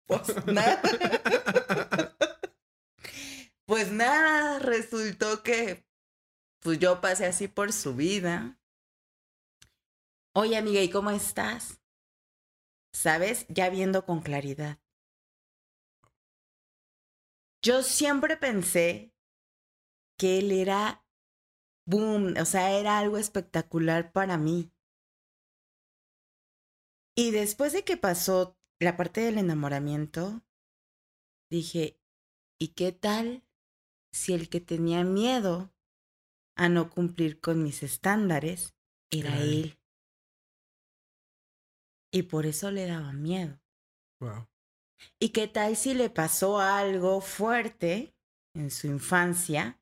[0.06, 0.82] pues nada.
[3.64, 5.86] Pues nada, resultó que
[6.60, 8.60] pues yo pasé así por su vida.
[10.34, 11.80] Oye, amiga, ¿y cómo estás?
[12.92, 13.46] ¿Sabes?
[13.48, 14.81] Ya viendo con claridad.
[17.64, 19.14] Yo siempre pensé
[20.18, 21.06] que él era
[21.86, 24.72] boom, o sea, era algo espectacular para mí.
[27.16, 30.42] Y después de que pasó la parte del enamoramiento,
[31.50, 32.00] dije,
[32.58, 33.44] ¿y qué tal
[34.12, 35.72] si el que tenía miedo
[36.56, 38.74] a no cumplir con mis estándares
[39.10, 39.78] era él?
[42.12, 43.60] Y por eso le daba miedo.
[44.20, 44.51] Wow.
[45.20, 48.14] ¿Y qué tal si le pasó algo fuerte
[48.54, 49.80] en su infancia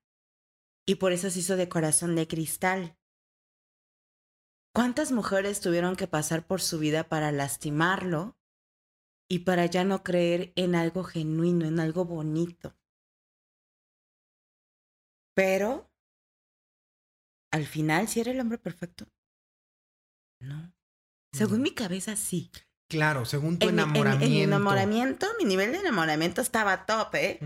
[0.87, 2.97] y por eso se hizo de corazón de cristal?
[4.75, 8.37] ¿Cuántas mujeres tuvieron que pasar por su vida para lastimarlo
[9.29, 12.77] y para ya no creer en algo genuino, en algo bonito?
[15.35, 15.91] Pero,
[17.53, 19.07] al final, ¿sí era el hombre perfecto?
[20.41, 20.73] No.
[21.33, 21.65] Según No.
[21.65, 22.51] mi cabeza, sí.
[22.91, 24.27] Claro, según tu En mi- en mi- enamoramiento.
[24.27, 27.39] En, mi enamoramiento, mi nivel de enamoramiento estaba top, ¿eh?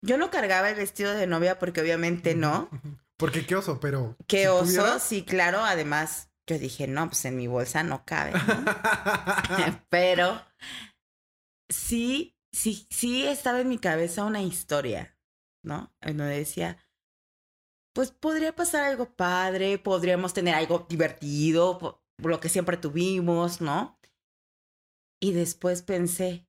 [0.00, 2.70] Yo no cargaba el vestido de novia porque obviamente no.
[3.16, 4.16] Porque qué oso, pero.
[4.28, 5.64] Qué si oso, sí, claro.
[5.64, 8.32] Además, yo dije, no, pues en mi bolsa no cabe.
[8.32, 8.38] ¿no?
[9.90, 10.40] Pero
[11.68, 15.18] sí, sí, sí estaba en mi cabeza una historia,
[15.64, 15.92] ¿no?
[16.00, 16.78] En donde decía,
[17.92, 23.97] pues podría pasar algo padre, podríamos tener algo divertido, lo que siempre tuvimos, ¿no?
[25.20, 26.46] Y después pensé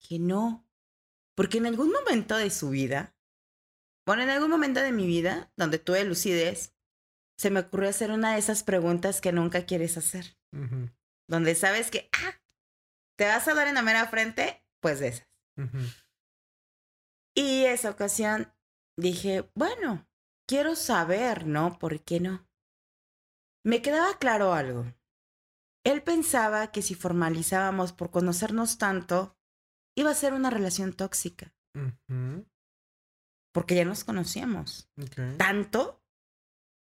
[0.00, 0.68] que no,
[1.34, 3.16] porque en algún momento de su vida,
[4.06, 6.74] bueno, en algún momento de mi vida, donde tuve lucidez,
[7.36, 10.36] se me ocurrió hacer una de esas preguntas que nunca quieres hacer
[11.32, 12.40] donde sabes que ah,
[13.16, 15.28] te vas a dar en la mera frente, pues de esas.
[17.34, 18.52] Y esa ocasión
[18.98, 20.06] dije, bueno,
[20.46, 21.78] quiero saber, ¿no?
[21.78, 22.46] ¿Por qué no?
[23.64, 24.92] Me quedaba claro algo.
[25.84, 29.36] Él pensaba que si formalizábamos por conocernos tanto,
[29.96, 31.54] iba a ser una relación tóxica,
[33.52, 34.90] porque ya nos conocíamos.
[35.38, 36.02] tanto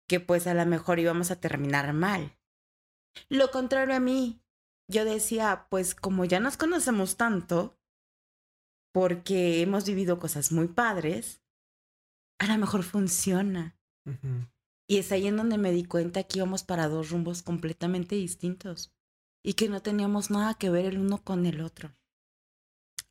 [0.09, 2.39] que pues a lo mejor íbamos a terminar mal.
[3.29, 4.43] Lo contrario a mí,
[4.91, 7.79] yo decía, pues como ya nos conocemos tanto,
[8.93, 11.43] porque hemos vivido cosas muy padres,
[12.39, 13.77] a lo mejor funciona.
[14.07, 14.47] Ujú,
[14.87, 18.93] Y es ahí en donde me di cuenta que íbamos para dos rumbos completamente distintos
[19.43, 21.95] y que no teníamos nada que ver el uno con el otro.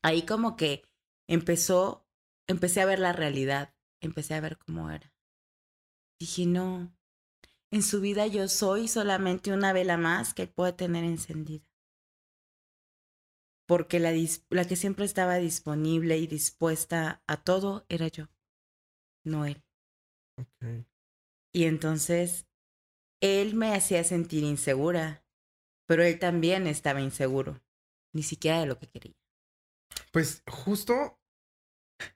[0.02, 0.84] Ahí como que
[1.28, 2.08] empezó,
[2.48, 5.14] empecé a ver la realidad, empecé a ver cómo era.
[6.20, 6.94] Dije, no,
[7.72, 11.66] en su vida yo soy solamente una vela más que puede tener encendida.
[13.66, 14.12] Porque la,
[14.68, 18.28] que siempre estaba disponible y dispuesta a todo era yo,
[19.24, 19.64] no él.
[21.54, 22.46] Y entonces
[23.22, 25.24] él me hacía sentir insegura,
[25.88, 27.62] pero él también estaba inseguro,
[28.14, 29.16] ni siquiera de lo que quería.
[30.12, 31.20] Pues justo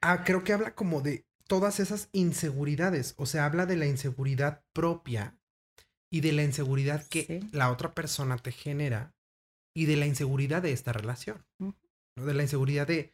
[0.02, 3.14] ah, creo que habla como de todas esas inseguridades.
[3.18, 5.38] O sea, habla de la inseguridad propia
[6.12, 7.40] y de la inseguridad que Sí.
[7.52, 9.14] la otra persona te genera
[9.76, 11.46] y de la inseguridad de esta relación.
[11.60, 11.76] ¿no?
[12.16, 13.14] De la inseguridad de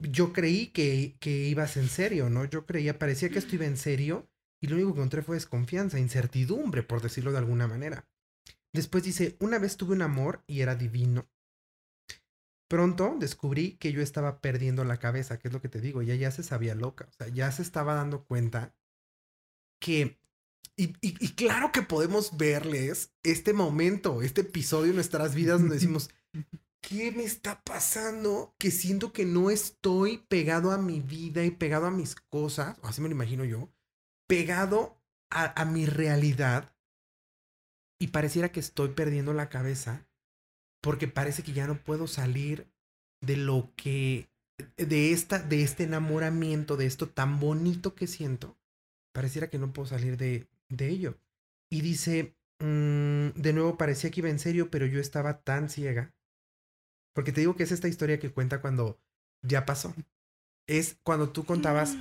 [0.00, 2.44] yo creí que, que ibas en serio, ¿no?
[2.44, 4.28] Yo creía, parecía que esto iba en serio
[4.60, 8.08] y lo único que encontré fue desconfianza, incertidumbre, por decirlo de alguna manera.
[8.72, 11.28] Después dice, una vez tuve un amor y era divino.
[12.68, 16.14] Pronto descubrí que yo estaba perdiendo la cabeza, que es lo que te digo, ella
[16.14, 18.74] ya se sabía loca, o sea, ya se estaba dando cuenta
[19.80, 20.18] que...
[20.76, 25.74] Y, y- y claro que podemos verles este momento, este episodio en nuestras vidas donde
[25.76, 26.10] decimos,
[26.80, 28.54] ¿qué me está pasando?
[28.58, 32.88] Que siento que no estoy pegado a mi vida y pegado a mis cosas, o
[32.88, 33.70] así me lo imagino yo,
[34.28, 36.74] pegado a, mi realidad
[38.00, 40.06] y pareciera que estoy perdiendo la cabeza
[40.80, 42.70] porque parece que ya no puedo salir
[43.20, 44.30] de lo que
[44.76, 48.56] de esta de este enamoramiento de esto tan bonito que siento
[49.12, 51.18] pareciera que no puedo salir de, de ello.
[51.70, 56.14] Y dice mm, de nuevo parecía que iba en serio pero yo estaba tan ciega
[57.14, 59.00] porque te digo que es esta historia que cuenta cuando
[59.42, 59.94] ya pasó
[60.68, 61.96] es cuando tú contabas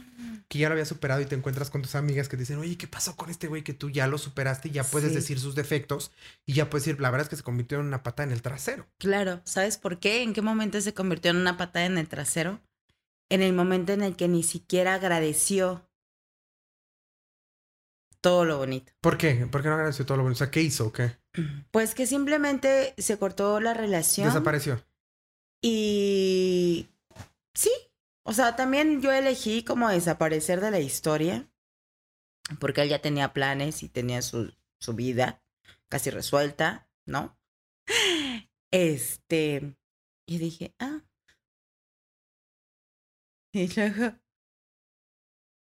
[0.49, 2.88] que ya lo había superado y te encuentras con tus amigas que dicen, oye, ¿qué
[2.88, 5.15] pasó con este güey que tú ya lo superaste y ya puedes Sí.
[5.15, 6.12] decir sus defectos
[6.45, 8.41] y ya puedes decir, la verdad es que se convirtió en una pata en el
[8.41, 8.88] trasero?
[8.99, 10.21] Claro, ¿sabes por qué?
[10.21, 12.62] ¿En qué momento se convirtió en una patada en el trasero?
[13.30, 15.84] En el momento en el que ni siquiera agradeció
[18.21, 18.93] todo lo bonito.
[19.01, 19.47] ¿Por qué?
[19.51, 20.34] ¿Por qué no agradeció todo lo bueno?
[20.34, 21.12] O sea, ¿qué hizo o qué?
[21.71, 24.27] Pues que simplemente se cortó la relación.
[24.27, 24.82] Desapareció.
[25.62, 26.88] Y
[27.53, 27.71] sí,
[28.27, 31.49] o sea, también yo elegí como desaparecer de la historia,
[32.59, 35.41] porque él ya tenía planes y tenía su, su vida
[35.87, 37.39] casi resuelta, ¿no?
[38.69, 39.77] Este,
[40.27, 41.05] y dije, ah.
[43.53, 44.19] Y luego,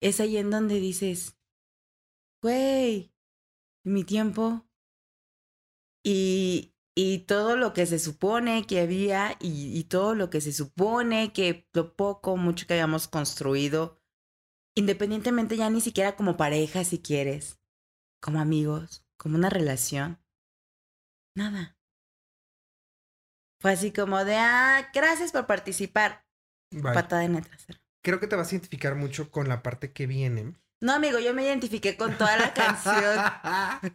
[0.01, 1.37] es ahí en donde dices,
[2.41, 3.13] güey,
[3.83, 4.65] mi tiempo
[6.05, 10.53] y, y todo lo que se supone que había y, y todo lo que se
[10.53, 14.01] supone que lo poco o mucho que habíamos construido,
[14.75, 17.59] independientemente ya ni siquiera como pareja si quieres,
[18.21, 20.23] como amigos, como una relación,
[21.35, 21.77] nada.
[23.61, 26.25] Fue así como de, ah, gracias por participar.
[26.81, 27.79] Patada en el trasero.
[28.03, 30.55] Creo que te vas a identificar mucho con la parte que viene.
[30.81, 33.17] No, amigo, yo me identifiqué con toda la canción.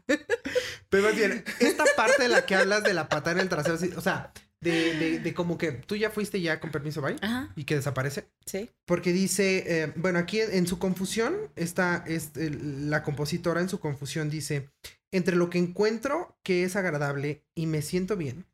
[0.88, 3.78] Pero más bien, esta parte de la que hablas de la pata en el trasero,
[3.96, 7.52] o sea, de, de, de como que tú ya fuiste ya con permiso, bye, Ajá,
[7.54, 8.28] y que desaparece.
[8.44, 8.70] sí.
[8.86, 13.78] Porque dice, eh, bueno, aquí en su confusión, está es, el- la compositora en su
[13.78, 14.68] confusión dice,
[15.12, 18.46] entre lo que encuentro que es agradable y me siento bien,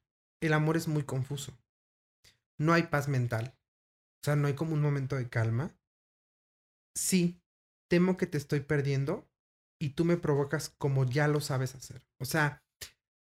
[0.43, 1.57] el amor es muy confuso.
[2.59, 3.55] No hay paz mental.
[4.23, 5.75] O sea, no hay como un momento de calma.
[6.95, 7.41] Sí,
[7.89, 9.29] temo que te estoy perdiendo
[9.79, 12.05] y tú me provocas como ya lo sabes hacer.
[12.19, 12.63] O sea,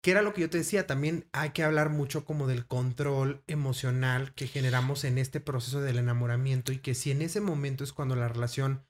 [0.01, 3.43] que era lo que yo te decía, también hay que hablar mucho como del control
[3.47, 7.93] emocional que generamos en este proceso del enamoramiento y que si en ese momento es
[7.93, 8.83] cuando la relación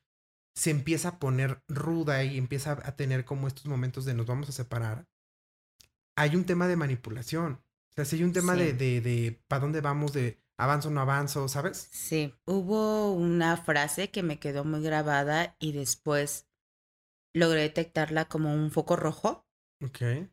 [0.56, 4.50] se empieza a poner ruda y empieza a tener como estos momentos de nos vamos
[4.50, 5.08] a separar,
[6.16, 7.62] hay un tema de manipulación.
[7.92, 10.92] O sea, si hay un tema de, de, de para dónde vamos, de avanzo o
[10.92, 11.90] no avanzo, ¿sabes?
[11.92, 16.48] Sí, hubo una frase que me quedó muy grabada y después
[17.34, 19.48] logré detectarla como un foco rojo.
[19.84, 20.30] Ok.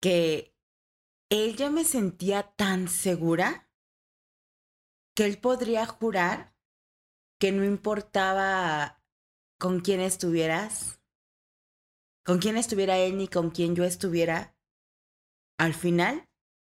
[0.00, 0.54] Que
[1.28, 3.68] ella me sentía tan segura
[5.16, 6.54] que él podría jurar
[7.40, 9.02] que no importaba
[9.58, 11.00] con quién estuvieras,
[12.24, 14.56] con quién estuviera él ni con quién yo estuviera,
[15.58, 16.28] al final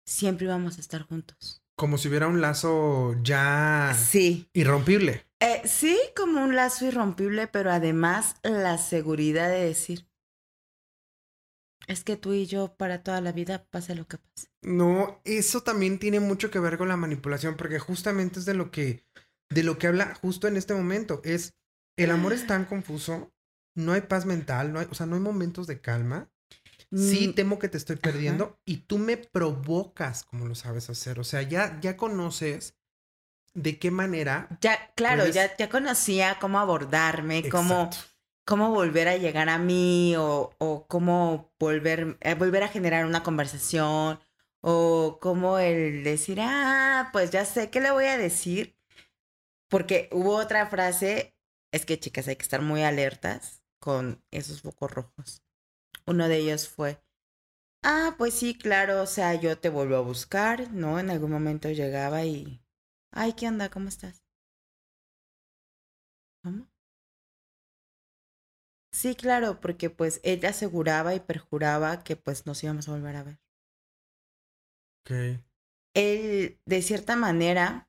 [0.07, 1.66] siempre íbamos a estar juntos.
[1.77, 4.49] Como si hubiera un lazo ya Sí.
[4.55, 5.27] irrompible.
[5.41, 10.09] Eh, sí, como un lazo irrompible, pero además la seguridad de decir,
[11.87, 14.49] es que tú y yo para toda la vida pase lo que pase.
[14.63, 18.71] No, eso también tiene mucho que ver con la manipulación, porque justamente es de lo
[18.71, 19.05] que,
[19.51, 21.21] de lo que habla justo en este momento.
[21.25, 21.55] Es
[21.97, 23.33] el amor es tan confuso,
[23.75, 26.31] no hay paz mental, no hay, o sea, no hay momentos de calma.
[26.93, 28.13] Sí, Mm, temo que te estoy ajá.
[28.13, 31.19] perdiendo y tú me provocas como lo sabes hacer.
[31.19, 32.75] O sea, ya, ya conoces
[33.55, 34.49] de qué manera.
[34.61, 37.91] Ya, claro, puedes- ya, ya conocía cómo abordarme, cómo,
[38.45, 43.23] cómo volver a llegar a mí o, o cómo volver, eh, volver a generar una
[43.23, 44.21] conversación
[44.61, 48.77] o cómo el decir, ah, pues ya sé qué le voy a decir.
[49.69, 51.35] Porque hubo otra frase,
[51.73, 55.43] es que chicas, hay que estar muy alertas con esos focos rojos.
[56.07, 57.01] Uno de ellos fue,
[57.83, 60.99] ah, pues sí, claro, o sea, yo te vuelvo a buscar, ¿no?
[61.01, 62.63] En algún momento llegaba y,
[63.13, 63.71] ay, ¿qué onda?
[63.71, 64.25] ¿Cómo estás?
[66.43, 66.67] ¿Cómo?
[68.91, 73.23] Sí, claro, porque pues ella aseguraba y perjuraba que pues nos íbamos a volver a
[73.23, 73.39] ver.
[75.05, 75.41] Ok.
[75.95, 77.89] Él, de cierta manera,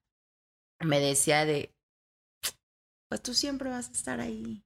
[0.82, 1.76] me decía de,
[3.10, 4.64] pues tú siempre vas a estar ahí.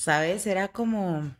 [0.00, 0.46] ¿Sabes?
[0.46, 1.36] Era como,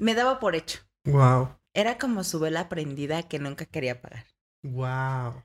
[0.00, 0.80] me daba por hecho.
[1.04, 1.56] Wow.
[1.72, 4.26] Era como su vela prendida que nunca quería apagar.
[4.64, 5.44] Wow.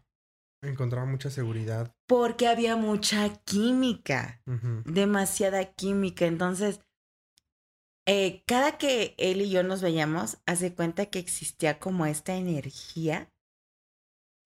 [0.64, 1.95] Encontraba mucha seguridad.
[2.08, 4.41] Porque había mucha química.
[4.86, 6.26] Demasiada química.
[6.26, 6.80] Entonces,
[8.08, 13.32] eh, cada que él y yo nos veíamos, hace cuenta que existía como esta energía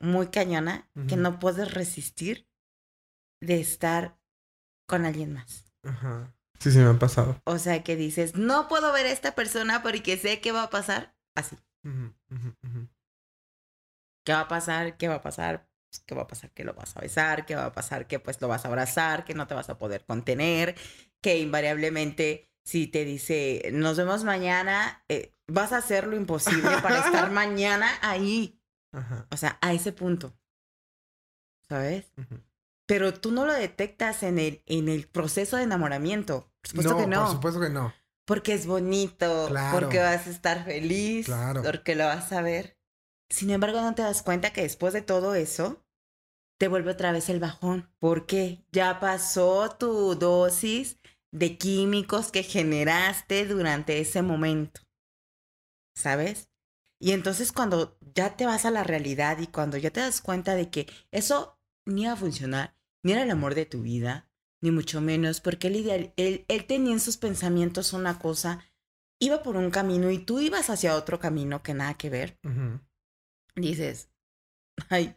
[0.01, 2.49] muy cañona que no puedes resistir
[3.41, 4.19] de estar
[4.85, 5.73] con alguien más.
[5.83, 6.36] Ajá.
[6.59, 7.39] Sí, sí, me han pasado.
[7.45, 10.69] O sea, que dices, no puedo ver a esta persona porque sé qué va a
[10.69, 11.15] pasar.
[11.35, 11.55] Así.
[11.83, 12.89] Ujú, ujú, ujú.
[14.25, 14.97] ¿Qué va a pasar?
[14.97, 15.69] ¿Qué va a pasar?
[15.89, 16.51] Pues, ¿Qué va a pasar?
[16.51, 18.07] Que lo vas a besar, ¿qué va a pasar?
[18.07, 20.75] Que pues lo vas a abrazar, que no te vas a poder contener,
[21.21, 26.99] que invariablemente si te dice nos vemos mañana, eh, vas a hacer lo imposible para
[26.99, 28.59] estar mañana ahí.
[28.91, 29.27] Ajá.
[29.31, 30.37] O sea, a ese punto.
[31.69, 32.11] ¿Sabes?
[32.17, 32.41] ujú.
[32.87, 36.49] Pero tú no lo detectas en el, en el proceso de enamoramiento.
[36.61, 37.21] Por supuesto que no.
[37.25, 37.93] Por supuesto que no.
[38.25, 39.77] Porque es bonito, Claro.
[39.79, 41.61] porque vas a estar feliz, Claro.
[41.63, 42.77] porque lo vas a ver.
[43.29, 45.83] Sin embargo, no te das cuenta que después de todo eso,
[46.57, 47.89] te vuelve otra vez el bajón.
[47.99, 50.97] porque Ya pasó tu dosis
[51.31, 54.81] de químicos que generaste durante ese momento.
[55.95, 56.49] ¿Sabes?
[56.99, 60.55] Y entonces cuando ya te vas a la realidad y cuando ya te das cuenta
[60.55, 62.75] de que eso ni iba a funcionar,
[63.07, 64.29] ni era el amor de tu vida,
[64.59, 68.65] ni mucho menos, porque él, ideal- él, él tenía en sus pensamientos una cosa,
[69.17, 72.37] iba por un camino y tú ibas hacia otro camino que nada que ver,
[73.55, 74.09] dices,
[74.89, 75.15] ay,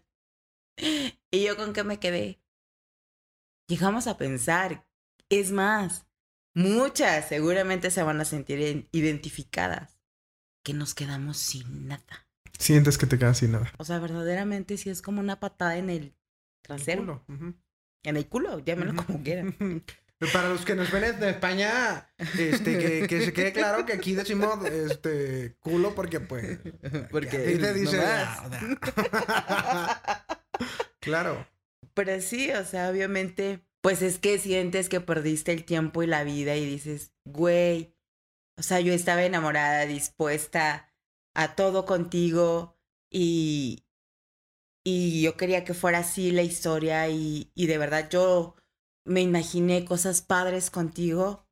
[1.33, 2.41] ¿y yo con qué me quedé?
[3.67, 4.87] Llegamos a pensar,
[5.29, 6.07] es más,
[6.55, 9.99] muchas seguramente se van a sentir en- identificadas,
[10.65, 12.29] que nos quedamos sin nada.
[12.57, 13.73] Sientes que te quedas sin nada.
[13.79, 16.15] O sea, verdaderamente sí es como una patada en el
[16.63, 17.25] trasero.
[18.03, 19.55] En el culo, llámenlo como quieran.
[20.35, 24.15] Para los que nos ven de España, este, que, que se quede claro que aquí
[24.15, 26.59] decimos este culo porque pues.
[27.11, 27.97] Porque aquí te dice.
[27.97, 28.79] no
[31.01, 31.49] claro.
[31.95, 36.23] Pero sí, o sea, obviamente, pues es que sientes que perdiste el tiempo y la
[36.23, 37.97] vida y dices, güey,
[38.59, 40.93] o sea, yo estaba enamorada, dispuesta
[41.33, 42.77] a todo contigo
[43.11, 43.87] y,
[44.91, 48.57] y yo quería que fuera así la historia y, y de verdad yo
[49.07, 51.47] me imaginé cosas padres contigo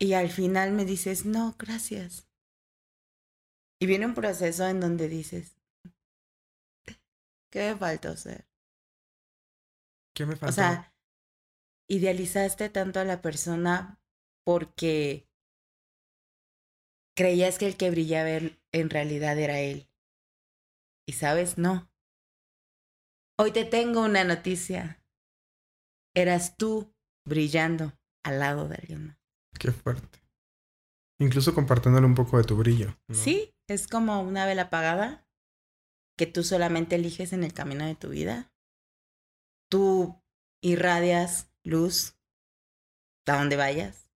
[0.00, 2.28] y al final me dices, no, gracias.
[3.80, 5.56] Y viene un proceso en donde dices,
[7.50, 8.46] ¿qué me falta hacer?
[10.14, 10.50] ¿Qué me faltó?
[10.50, 10.94] O sea,
[11.88, 14.00] idealizaste tanto a la persona
[14.44, 15.28] porque
[17.16, 18.30] creías que el que brillaba
[18.72, 19.88] en realidad era él.
[21.06, 21.90] Y sabes, no.
[23.36, 25.02] Hoy te tengo una noticia.
[26.14, 29.18] Eras tú brillando al lado de alguien
[29.58, 30.20] Qué fuerte.
[31.18, 32.96] Incluso compartiéndole un poco de tu brillo.
[33.12, 35.26] Sí, es como una vela apagada
[36.16, 38.52] que tú solamente eliges en el camino de tu vida.
[39.68, 40.22] Tú
[40.60, 42.16] irradias luz
[43.26, 44.10] a donde vayas.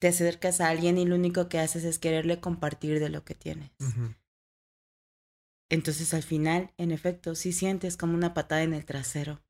[0.00, 3.34] Te acercas a alguien y lo único que haces es quererle compartir de lo que
[3.34, 3.70] tienes.
[5.70, 9.42] Entonces al final, en efecto, sí sientes como una patada en el trasero.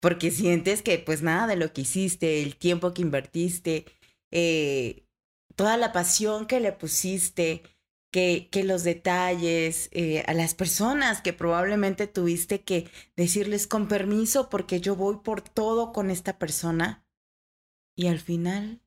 [0.00, 3.86] Porque sientes que pues nada de lo que hiciste, el tiempo que invertiste,
[4.30, 5.06] eh,
[5.56, 7.62] toda la pasión que le pusiste,
[8.12, 14.50] que, que los detalles, eh, a las personas que probablemente tuviste que decirles con permiso
[14.50, 17.04] porque yo voy por todo con esta persona.
[17.96, 18.80] Y al final,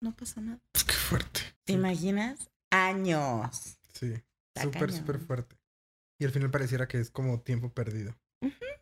[0.00, 0.60] no pasa nada.
[0.72, 1.40] Qué fuerte.
[1.64, 2.50] ¿Te imaginas?
[2.70, 3.78] Años.
[3.92, 4.14] Sí.
[4.54, 5.57] Súper, súper fuerte.
[6.18, 8.16] Y al final pareciera que es como tiempo perdido.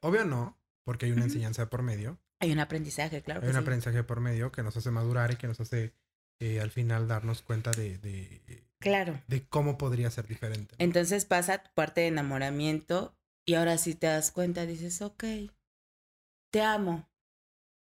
[0.01, 2.19] Obvio no, porque hay una enseñanza por medio.
[2.41, 3.43] Hay un aprendizaje, claro.
[3.43, 5.95] Hay un aprendizaje por medio que nos hace madurar y que nos hace
[6.39, 9.23] eh, al final darnos cuenta de, de, claro.
[9.27, 10.75] de cómo podría ser diferente.
[10.79, 13.17] Entonces pasa tu parte de enamoramiento
[13.47, 15.25] y ahora sí te das cuenta, dices, ok,
[16.53, 17.09] te amo,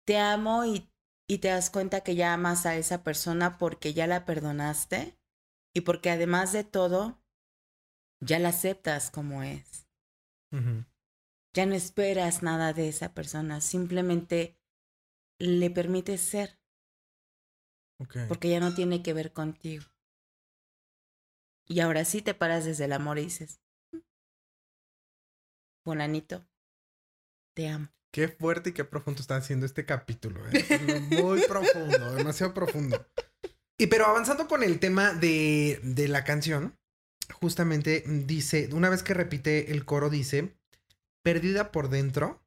[0.05, 0.91] te amo y,
[1.29, 5.17] y te das cuenta que ya amas a esa persona porque ya la perdonaste
[5.75, 7.22] y porque además de todo,
[8.23, 9.87] ya la aceptas como es.
[11.55, 14.59] Ya no esperas nada de esa persona, simplemente
[15.39, 16.59] le permites ser.
[18.29, 19.85] Porque ya no tiene que ver contigo.
[21.67, 23.61] Y ahora sí te paras desde el amor y dices,
[25.85, 26.47] Bonanito,
[27.55, 27.89] te amo.
[28.13, 30.43] Qué fuerte y qué profundo está haciendo este capítulo.
[30.51, 31.01] ¿eh?
[31.11, 33.09] Muy profundo, demasiado profundo.
[33.79, 36.79] Y pero avanzando con el tema de, de la canción,
[37.33, 40.57] justamente dice, una vez que repite el coro, dice,
[41.23, 42.43] perdida por dentro,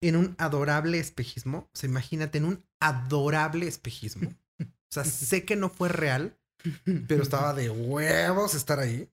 [0.00, 1.70] en un adorable espejismo.
[1.72, 4.34] O sea, imagínate, en un adorable espejismo.
[4.60, 6.38] O sea, sé que no fue real,
[7.08, 9.10] pero estaba de huevos estar ahí.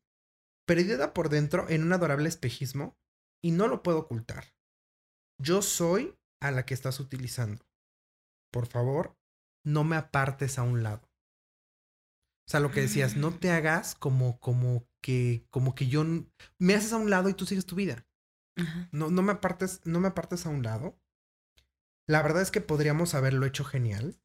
[0.65, 2.97] Perdida por dentro en un adorable espejismo
[3.43, 4.53] y no lo puedo ocultar.
[5.41, 7.65] Yo soy a la que estás utilizando.
[8.51, 9.17] Por favor,
[9.65, 11.09] no me apartes a un lado.
[12.45, 16.03] O sea, lo que decías, no te hagas como, como que, como que yo
[16.59, 18.05] me haces a un lado y tú sigues tu vida.
[18.91, 20.99] No, no me apartes, no me apartes a un lado.
[22.07, 24.19] La verdad es que podríamos haberlo hecho genial.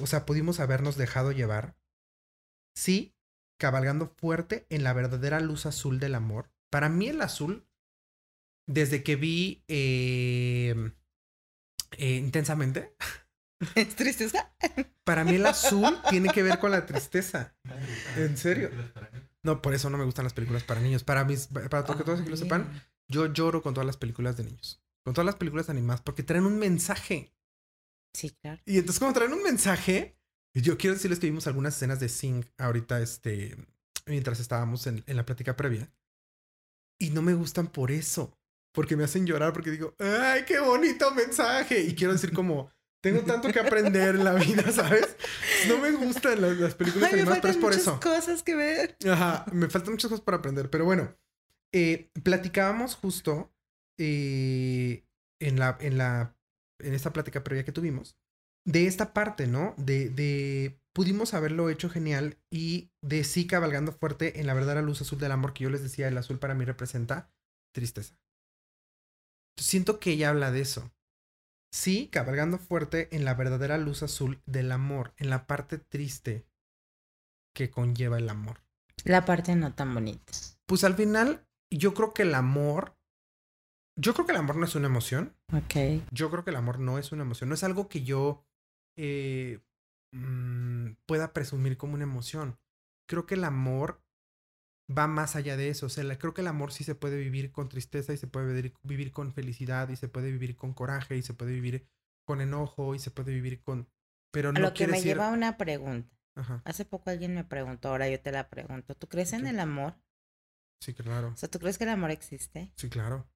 [0.00, 1.76] O sea, pudimos habernos dejado llevar.
[2.76, 3.16] Sí,
[3.58, 6.52] cabalgando fuerte en la verdadera luz azul del amor.
[6.70, 7.68] Para mí el azul,
[8.66, 10.92] desde que vi eh,
[11.98, 12.96] eh, intensamente,
[13.74, 14.52] ¿Es tristeza?
[15.04, 17.54] Para mí el azul tiene que ver con la tristeza.
[18.16, 18.70] ¿En serio?
[19.42, 21.04] No, por eso no me gustan las películas para niños.
[21.04, 24.82] Para mis, para que todos lo sepan, yo lloro con todas las películas de niños.
[25.04, 27.34] Con todas las películas animadas porque traen un mensaje.
[28.14, 28.62] Sí, claro.
[28.64, 30.16] Y entonces como traen un mensaje,
[30.54, 33.56] yo quiero decirles que vimos algunas escenas de Sing ahorita, este,
[34.06, 35.92] mientras estábamos en, en la plática previa.
[36.98, 38.38] Y no me gustan por eso.
[38.72, 41.80] Porque me hacen llorar porque digo, ¡ay, qué bonito mensaje!
[41.80, 42.72] Y quiero decir como,
[43.04, 45.16] tengo tanto que aprender en la vida, ¿sabes?
[45.68, 48.00] No me gustan las, películas animadas, pero es por eso.
[48.00, 48.96] cosas que ver.
[49.08, 51.14] Ajá, me faltan muchas cosas para aprender, pero bueno.
[51.72, 53.52] Eh, platicábamos justo
[53.98, 55.04] eh,
[55.40, 56.36] en la, en la,
[56.80, 58.16] en esta plática previa que tuvimos
[58.64, 59.74] de esta parte, ¿no?
[59.76, 65.02] De, de, pudimos haberlo hecho genial y de sí cabalgando fuerte en la verdadera luz
[65.02, 67.30] azul del amor que yo les decía, el azul para mí representa
[67.74, 68.18] tristeza.
[69.56, 70.93] Siento que ella habla de eso.
[71.74, 76.46] Sí, cabalgando fuerte en la verdadera luz azul del amor, en la parte triste
[77.52, 78.62] que conlleva el amor.
[79.02, 80.32] La parte no tan bonita.
[80.66, 82.96] Pues al final, yo creo que el amor.
[83.98, 85.36] Yo creo que el amor no es una emoción.
[85.52, 86.04] Ok.
[86.12, 87.48] Yo creo que el amor no es una emoción.
[87.48, 88.46] No es algo que yo
[88.96, 89.58] eh,
[90.12, 92.56] mm, pueda presumir como una emoción.
[93.08, 94.00] Creo que el amor
[94.90, 95.86] va más allá de eso.
[95.86, 98.72] O sea, creo que el amor sí se puede vivir con tristeza y se puede
[98.82, 101.86] vivir, con felicidad y se puede vivir con coraje y se puede vivir
[102.26, 103.88] con enojo y se puede vivir con...
[104.32, 106.10] Pero no lo que me lleva a una pregunta.
[106.64, 108.96] Hace poco alguien me preguntó, ahora yo te la pregunto.
[108.96, 109.94] ¿Tú crees en el amor?
[110.80, 111.28] Sí, claro.
[111.28, 112.72] O sea, ¿tú crees que el amor existe?
[112.76, 113.28] Sí, claro.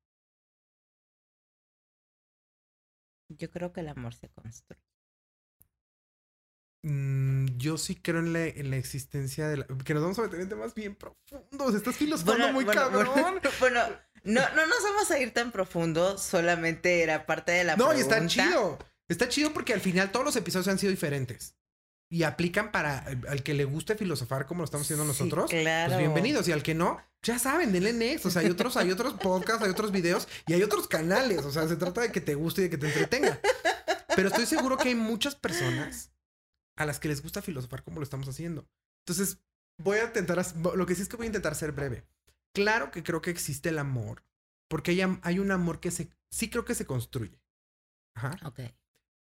[3.28, 4.87] Yo creo que el amor se construye.
[6.82, 9.66] Mm, yo sí creo en la, en la existencia de la...
[9.84, 11.74] Que nos vamos a meter en temas bien profundos.
[11.74, 13.40] Estás filosofando muy cabrón.
[13.60, 13.80] Bueno,
[14.24, 16.18] no, no nos vamos a ir tan profundo.
[16.18, 18.78] Solamente era parte de la No, y está chido.
[19.08, 21.56] Está chido porque al final todos los episodios han sido diferentes.
[22.10, 25.50] Y aplican para al que le guste filosofar como lo estamos haciendo Sí, nosotros.
[25.50, 25.90] claro.
[25.90, 26.48] Pues bienvenidos.
[26.48, 28.24] Y al que no, ya saben, denle next.
[28.26, 31.44] O sea, hay otros, hay otros podcasts, hay otros videos y hay otros canales.
[31.44, 33.40] O sea, se trata de que te guste y de que te entretenga.
[34.14, 36.10] Pero estoy seguro que hay muchas personas
[36.78, 38.66] a las que les gusta filosofar como lo estamos haciendo.
[39.04, 39.38] Entonces,
[39.78, 42.04] voy a intentar, lo que sí es que voy a intentar ser breve.
[42.54, 44.24] Claro que creo que existe el amor,
[44.68, 47.42] porque hay, hay un amor que se, sí creo que se construye.
[48.14, 48.36] Ajá.
[48.44, 48.60] Ok.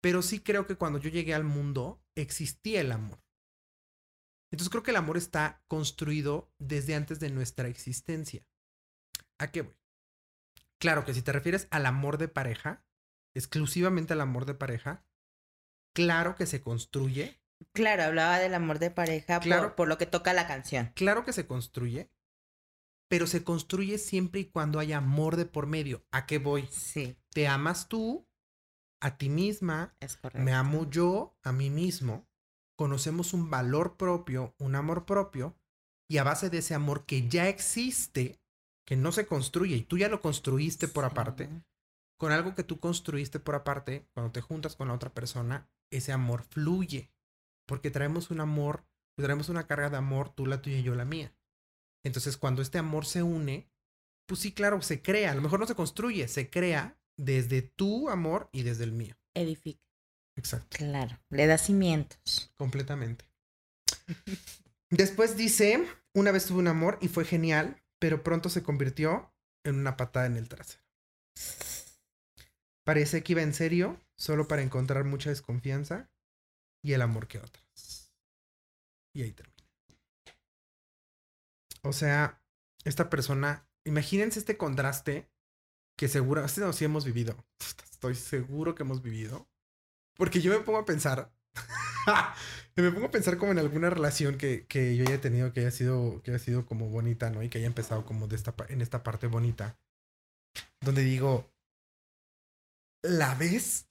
[0.02, 3.24] Pero sí creo que cuando yo llegué al mundo existía el amor.
[4.52, 8.46] Entonces creo que el amor está construido desde antes de nuestra existencia.
[9.40, 9.76] ¿A qué voy?
[10.80, 12.86] Claro que si te refieres al amor de pareja,
[13.34, 15.06] exclusivamente al amor de pareja,
[15.96, 17.42] claro que se construye,
[17.74, 19.76] Claro, hablaba del amor de pareja por- Claro.
[19.76, 20.92] por, lo que toca la canción.
[20.96, 22.10] claro que se construye,
[23.10, 26.06] pero se construye siempre y cuando haya amor de por medio.
[26.12, 26.68] ¿A qué voy?
[26.72, 28.28] Sí, Te amas tú,
[29.02, 30.44] a ti misma, es correcto.
[30.44, 32.28] me amo yo a mí mismo,
[32.76, 35.56] conocemos un valor propio, un amor propio,
[36.10, 38.40] y a base de ese amor que ya existe,
[38.86, 41.10] que no se construye y tú ya lo construiste por Sí.
[41.12, 41.50] aparte,
[42.20, 46.12] con algo que tú construiste por aparte, cuando te juntas con la otra persona, ese
[46.12, 47.12] amor fluye,
[47.66, 48.86] porque traemos un amor,
[49.16, 51.34] traemos una carga de amor, tú la tuya y yo la mía.
[52.04, 53.70] Entonces, cuando este amor se une,
[54.28, 58.10] pues sí, claro, se crea, a lo mejor no se construye, se crea desde tu
[58.10, 59.16] amor y desde el mío.
[59.34, 59.84] Edifica.
[60.36, 60.78] Exacto.
[60.78, 62.52] Claro, le da cimientos.
[62.56, 63.26] Completamente.
[64.90, 69.34] Después dice, una vez tuve un amor y fue genial, pero pronto se convirtió
[69.64, 70.84] en una patada en el trasero.
[72.84, 76.10] Parece que iba en serio, solo para encontrar mucha desconfianza
[76.84, 78.14] y el amor que otras.
[79.16, 79.54] Y ahí termina.
[81.82, 82.42] O sea,
[82.84, 85.30] esta persona, imagínense este contraste
[85.98, 87.36] que seguro, este no, sí hemos vivido.
[87.92, 89.48] Estoy seguro que hemos vivido.
[90.16, 91.34] Porque yo me pongo a pensar,
[92.76, 95.72] me pongo a pensar como en alguna relación que, que yo haya tenido que haya
[95.72, 97.42] sido, que haya sido como bonita, ¿no?
[97.42, 99.80] Y que haya empezado como de esta, en esta parte bonita.
[100.82, 101.52] Donde digo,
[103.02, 103.90] la ves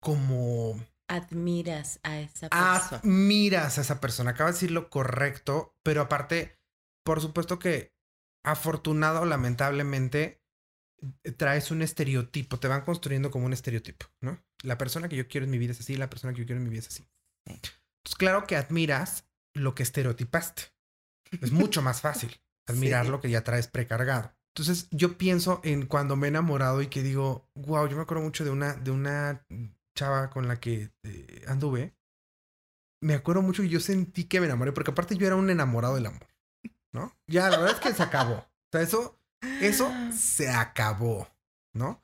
[0.00, 0.80] como
[1.10, 3.00] Admiras a esa persona.
[3.02, 4.30] admiras a esa persona.
[4.30, 6.56] Acaba de decir lo correcto, pero aparte,
[7.04, 7.92] por supuesto que
[8.44, 10.42] afortunado o lamentablemente
[11.24, 14.42] eh, traes un estereotipo, te van construyendo como un estereotipo, ¿no?
[14.62, 16.58] La persona que yo quiero en mi vida es así, la persona que yo quiero
[16.58, 17.02] en mi vida es así.
[17.46, 17.52] Sí.
[17.54, 20.62] Entonces, claro que admiras lo que estereotipaste.
[21.40, 23.10] Es mucho más fácil admirar Sí.
[23.10, 24.32] lo que ya traes precargado.
[24.54, 28.22] Entonces, yo pienso en cuando me he enamorado y que digo, wow, yo me acuerdo
[28.22, 29.46] mucho de una, de una
[30.00, 31.94] chava con la que eh, anduve.
[33.02, 35.94] Me acuerdo mucho y yo sentí que me enamoré, porque aparte yo era un enamorado
[35.94, 36.26] del amor,
[36.92, 37.16] ¿no?
[37.26, 38.34] Ya, la verdad es que se acabó.
[38.34, 39.18] O sea, eso,
[39.60, 41.28] eso se acabó,
[41.74, 42.02] ¿no?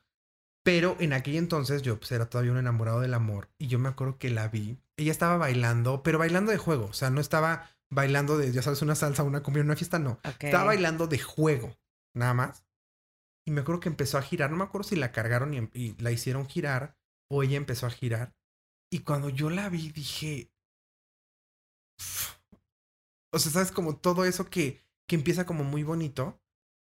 [0.63, 3.89] Pero en aquel entonces yo pues era todavía un enamorado del amor y yo me
[3.89, 4.79] acuerdo que la vi.
[4.97, 8.83] Ella estaba bailando, pero bailando de juego, o sea, no estaba bailando de, ya sabes,
[8.83, 10.19] una salsa, una cumbia, una fiesta, no.
[10.41, 11.79] Estaba bailando de juego,
[12.15, 12.65] nada más.
[13.47, 14.51] Y me acuerdo que empezó a girar.
[14.51, 16.97] No me acuerdo si la cargaron y, y la hicieron girar
[17.31, 18.35] o ella empezó a girar.
[18.91, 20.51] Y cuando yo la vi, dije.
[23.33, 26.41] O sea, sabes, como todo eso que, que empieza como muy bonito.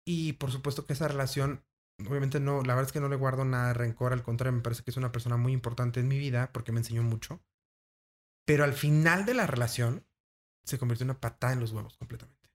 [0.07, 1.63] Y por supuesto que esa relación,
[2.07, 4.13] obviamente no, la verdad es que no le guardo nada de rencor.
[4.13, 6.79] Al contrario, me parece que es una persona muy importante en mi vida porque me
[6.79, 7.43] enseñó mucho.
[8.45, 10.07] Pero al final de la relación,
[10.65, 12.49] se convirtió en una patada en los huevos completamente.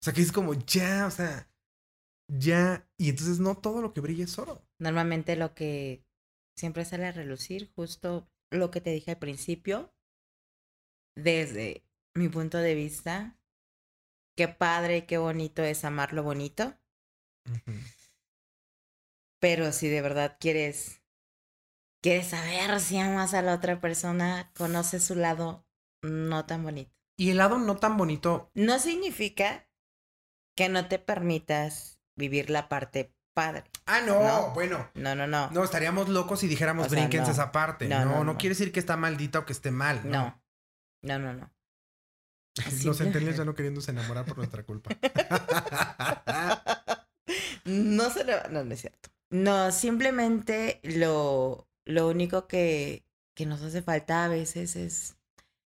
[0.00, 1.50] O sea, que es como ya, o sea,
[2.28, 2.88] ya.
[2.96, 4.62] Y entonces no todo lo que brilla es oro.
[4.78, 6.04] Normalmente lo que
[6.58, 9.94] siempre sale a relucir, justo lo que te dije al principio,
[11.14, 11.84] desde
[12.14, 13.38] mi punto de vista,
[14.36, 16.76] qué padre y qué bonito es amar lo bonito,
[19.40, 21.02] pero si de verdad quieres,
[22.02, 25.64] quieres saber si amas a la otra persona, conoce su lado
[26.02, 26.92] no tan bonito.
[27.16, 29.68] Y el lado no tan bonito, No significa
[30.56, 33.64] que no te permitas vivir la parte padre.
[33.86, 34.50] ah, no, No.
[34.54, 35.50] bueno, No, no, no.
[35.50, 37.32] no, estaríamos locos si dijéramos O sea, brínquense no.
[37.32, 37.88] esa parte.
[37.88, 40.00] No, No, quiere decir que está maldita o que esté mal.
[40.04, 40.40] No.
[41.02, 41.18] No.
[41.18, 41.50] No, no.
[42.84, 44.90] Los centennials ya no queriéndose enamorar por nuestra culpa.
[47.64, 48.48] No se le...
[48.50, 49.10] No, no es cierto.
[49.30, 53.04] No, simplemente lo, lo único que,
[53.36, 55.18] que nos hace falta a veces es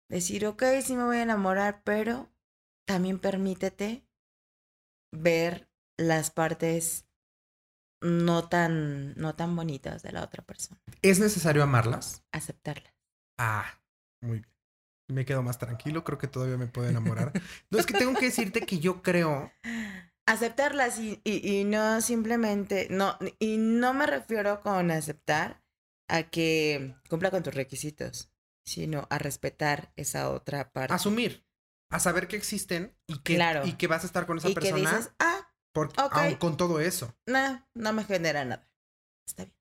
[0.08, 2.28] decir, ok, sí me voy a enamorar, pero
[2.86, 4.04] también permítete
[5.12, 7.06] ver las partes
[8.00, 10.80] no tan, no tan bonitas de la otra persona.
[11.02, 12.22] ¿Es necesario amarlas?
[12.32, 12.92] Aceptarlas.
[13.38, 13.64] Ah,
[14.22, 14.46] muy bien.
[15.08, 17.32] me quedo más tranquilo, creo que todavía me puedo enamorar.
[17.70, 19.50] No, es que tengo que decirte que yo creo...
[20.26, 25.64] Aceptarlas y, y, y no simplemente, no, y no me refiero con aceptar
[26.08, 28.30] a que cumpla con tus requisitos,
[28.64, 30.94] sino a respetar esa otra parte.
[30.94, 31.44] Asumir,
[31.90, 33.66] a saber que existen y que, Claro.
[33.66, 36.12] y que vas a estar con esa y que persona dices, ah, porque, ok.
[36.12, 37.14] aun con todo eso.
[37.26, 38.68] no, no me genera nada.
[39.26, 39.56] Está bien.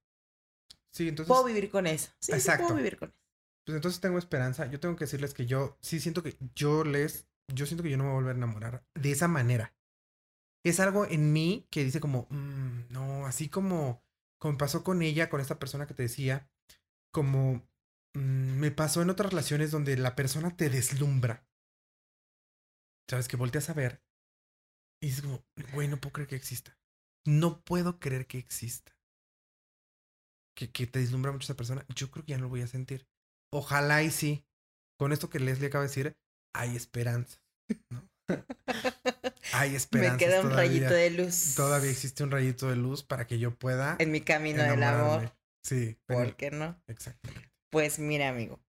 [0.92, 2.10] Sí, entonces, Puedo vivir con eso.
[2.20, 2.64] Sí, sí, Exacto.
[2.66, 3.18] puedo vivir con eso.
[3.66, 4.66] pues entonces tengo esperanza.
[4.66, 7.98] Yo tengo que decirles que yo sí siento que yo les, yo siento que yo
[7.98, 9.76] no me voy a volver a enamorar de esa manera.
[10.66, 14.04] Es algo en mí que dice como, "Mm, no, así como,
[14.40, 16.50] como pasó con ella, con esta persona que te decía,
[17.14, 17.68] como
[18.16, 21.46] mm, me pasó en otras relaciones donde la persona te deslumbra.
[23.08, 24.02] Sabes que volteas a ver
[25.02, 25.44] y dices como,
[25.74, 26.78] güey, no puedo creer que exista.
[27.26, 28.92] No puedo creer que exista.
[30.58, 31.86] Que, que te deslumbra mucho esa persona.
[31.96, 33.08] Yo creo que ya no lo voy a sentir.
[33.52, 34.46] Ojalá y sí.
[34.98, 36.18] Con esto que Leslie acaba de decir,
[36.54, 37.42] hay esperanza.
[37.90, 38.08] ¿no?
[39.54, 40.14] hay esperanza.
[40.14, 41.56] Me queda un rayito de luz.
[41.56, 45.34] Todavía existe un rayito de luz para que yo pueda En mi camino del amor.
[45.64, 46.82] Sí, ¿Por qué no?
[46.88, 47.50] exactamente.
[47.72, 48.60] Pues mira, amigo.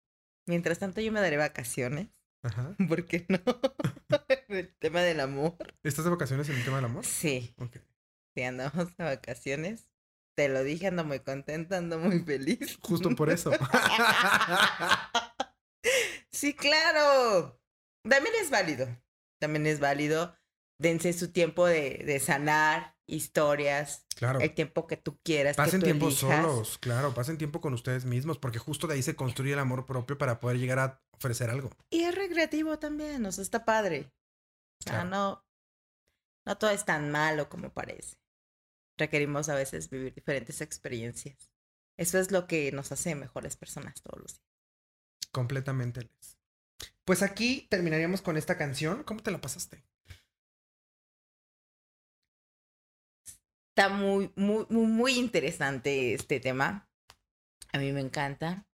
[0.46, 2.08] Mientras tanto yo me daré vacaciones.
[2.42, 2.74] Ajá.
[2.88, 3.38] ¿Por qué no?
[4.50, 5.56] el tema del amor.
[5.82, 7.04] ¿Estás de vacaciones en el tema del amor?
[7.04, 7.76] Sí, Ok.
[8.34, 9.86] sí, andamos de vacaciones.
[10.36, 12.78] Te lo dije, ando muy contenta, ando muy feliz.
[12.82, 13.50] Justo por eso.
[16.32, 17.60] Sí, claro.
[18.08, 18.86] También es válido.
[19.40, 20.34] También es válido.
[20.78, 24.38] Dense su tiempo de, de sanar historias, claro.
[24.40, 25.56] el tiempo que tú quieras.
[25.56, 26.20] que Pasen tú tiempo elijas.
[26.20, 29.84] solos, claro, pasen tiempo con ustedes mismos, porque justo de ahí se construye el amor
[29.84, 31.70] propio para poder llegar a ofrecer algo.
[31.90, 34.12] Y es recreativo también, o sea, está padre.
[34.84, 35.08] Claro.
[35.08, 35.44] no,
[36.46, 38.16] no todo es tan malo como parece.
[38.96, 41.52] Requerimos a veces vivir diferentes experiencias.
[41.96, 44.50] Eso es lo que nos hace mejores personas todos los días.
[45.32, 46.38] Completamente les.
[47.04, 49.04] Pues aquí terminaríamos con esta canción.
[49.04, 49.84] ¿Cómo te la pasaste?
[53.70, 56.88] Está muy, muy, muy, muy interesante este tema.
[57.72, 58.66] A mí me encanta.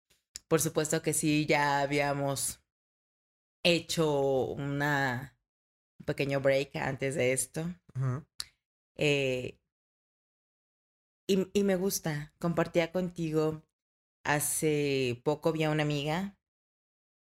[0.48, 2.62] Por supuesto que sí, ya habíamos
[3.64, 5.35] hecho una,
[6.00, 7.66] un pequeño break antes de esto.
[8.98, 9.60] Eh,
[11.28, 12.34] y, y me gusta.
[12.40, 13.64] Compartía contigo
[14.24, 16.36] hace poco vi a una amiga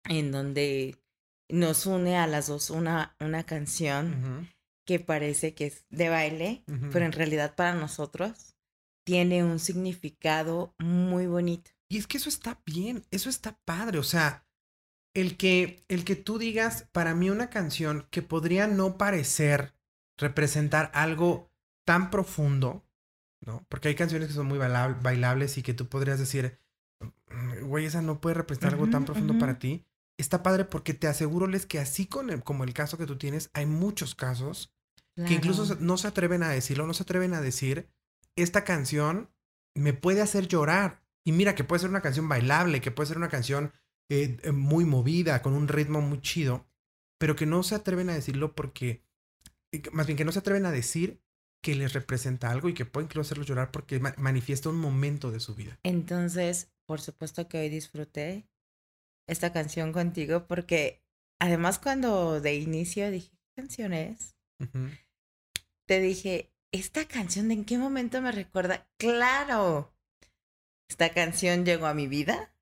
[0.05, 1.01] en donde
[1.49, 4.49] nos une a las dos una, una canción
[4.85, 8.57] que parece que es de baile, pero en realidad para nosotros
[9.05, 11.71] tiene un significado muy bonito.
[11.89, 13.99] Y es que eso está bien, eso está padre.
[13.99, 14.47] O sea,
[15.15, 19.75] el que, el que tú digas, para mí una canción que podría no parecer
[20.19, 21.51] representar algo
[21.85, 22.85] tan profundo,
[23.45, 23.65] ¿no?
[23.69, 26.59] Porque hay canciones que son muy baila- bailables y que tú podrías decir,
[27.31, 29.85] "Mm, güey, esa no puede representar algo tan profundo para ti.
[30.19, 33.17] Está padre porque te aseguro les que así con el- como el caso que tú
[33.17, 34.73] tienes, hay muchos casos
[35.27, 37.89] que incluso no se atreven a decirlo, no se atreven a decir,
[38.37, 39.31] esta canción
[39.75, 41.03] me puede hacer llorar.
[41.25, 43.73] Y mira que puede ser una canción bailable, que puede ser una canción
[44.11, 46.67] eh, eh, muy movida, con un ritmo muy chido,
[47.19, 49.03] pero que no se atreven a decirlo porque,
[49.73, 51.23] eh, más bien que no se atreven a decir
[51.63, 55.31] que les representa algo y que puede incluso hacerlos llorar porque ma- manifiesta un momento
[55.31, 55.79] de su vida.
[55.83, 58.49] Entonces, por supuesto que hoy disfruté
[59.29, 61.03] esta canción contigo porque
[61.39, 64.35] además cuando de inicio dije, ¿qué canción es?
[65.87, 68.89] Te dije, ¿esta canción de en qué momento me recuerda?
[68.97, 69.95] Claro,
[70.89, 72.55] esta canción llegó a mi vida,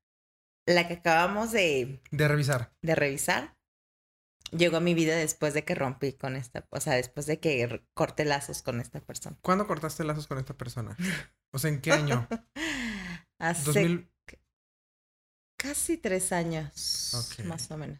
[0.74, 2.72] la que acabamos de, De revisar.
[2.82, 3.56] de revisar.
[4.50, 7.82] Llegó a mi vida después de que rompí con esta, o sea, después de que
[7.94, 9.36] corté lazos con esta persona.
[9.42, 10.96] ¿Cuándo cortaste lazos con esta persona?
[11.50, 12.28] O sea, ¿en qué año?
[13.40, 14.10] Hace 2000.
[15.56, 17.12] casi tres años,
[17.46, 17.98] más o menos.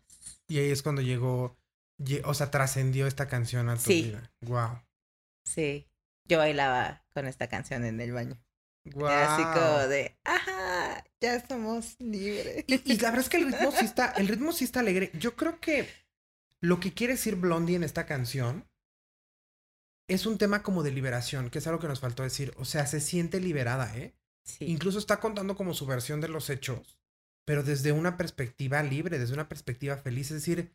[0.49, 1.57] Y ahí es cuando llegó,
[1.99, 4.03] lle- o sea, trascendió esta canción a tu Sí.
[4.03, 4.31] vida.
[4.43, 4.83] Wow.
[5.47, 5.89] Sí,
[6.27, 8.39] yo bailaba con esta canción en el baño.
[8.85, 9.09] Wow.
[9.09, 10.58] Era así como de, ajá,
[11.21, 12.65] ya somos libres.
[12.67, 15.11] Y, y la verdad es que el ritmo sí está, el ritmo sí está alegre.
[15.15, 15.89] Yo creo que
[16.61, 18.65] lo que quiere decir Blondie en esta canción
[20.09, 22.55] es un tema como de liberación, que es algo que nos faltó decir.
[22.57, 24.15] O sea, se siente liberada, ¿eh?
[24.45, 26.99] Sí, Incluso está contando como su versión de los hechos,
[27.47, 30.31] pero desde una perspectiva libre, desde una perspectiva feliz.
[30.31, 30.73] Es decir,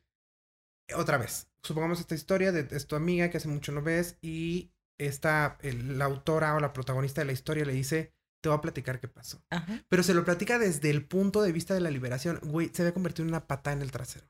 [0.95, 5.57] otra vez, supongamos esta historia de tu amiga que hace mucho no ves y esta,
[5.61, 8.13] el- la autora o la protagonista de la historia le dice,
[8.43, 9.41] te voy a platicar qué pasó.
[9.49, 9.83] ajá.
[9.87, 12.39] Pero se lo platica desde el punto de vista de la liberación.
[12.43, 14.27] Güey, se había convertido en una pata en el trasero.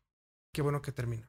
[0.54, 1.28] Qué bueno que terminó.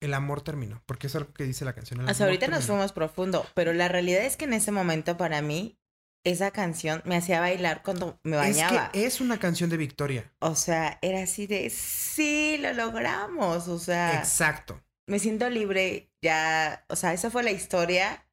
[0.00, 2.08] El amor terminó, porque es algo que dice la canción.
[2.08, 5.76] Hasta ahorita nos fuimos profundo, pero la realidad es que en ese momento para mí
[6.24, 8.86] esa canción me hacía bailar cuando me bañaba.
[8.86, 10.32] Es que es una canción de victoria.
[10.38, 13.66] O sea, era así de, sí, lo logramos.
[13.68, 14.80] O sea, Exacto.
[15.08, 16.10] me siento libre.
[16.22, 18.24] Ya, o sea, esa fue la historia,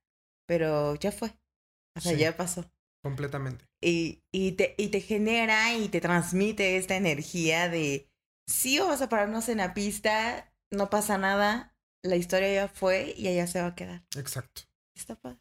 [0.45, 1.29] pero ya fue.
[1.97, 2.17] O sea, Sí.
[2.19, 2.69] ya pasó.
[3.07, 3.65] Completamente.
[3.81, 8.09] Y, y, te, y te genera y te transmite esta energía de,
[8.45, 13.29] sí, vamos a pararnos en la pista, no pasa nada, la historia ya fue y
[13.29, 14.03] allá se va a quedar.
[14.17, 14.63] Exacto.
[14.93, 15.39] Está padre.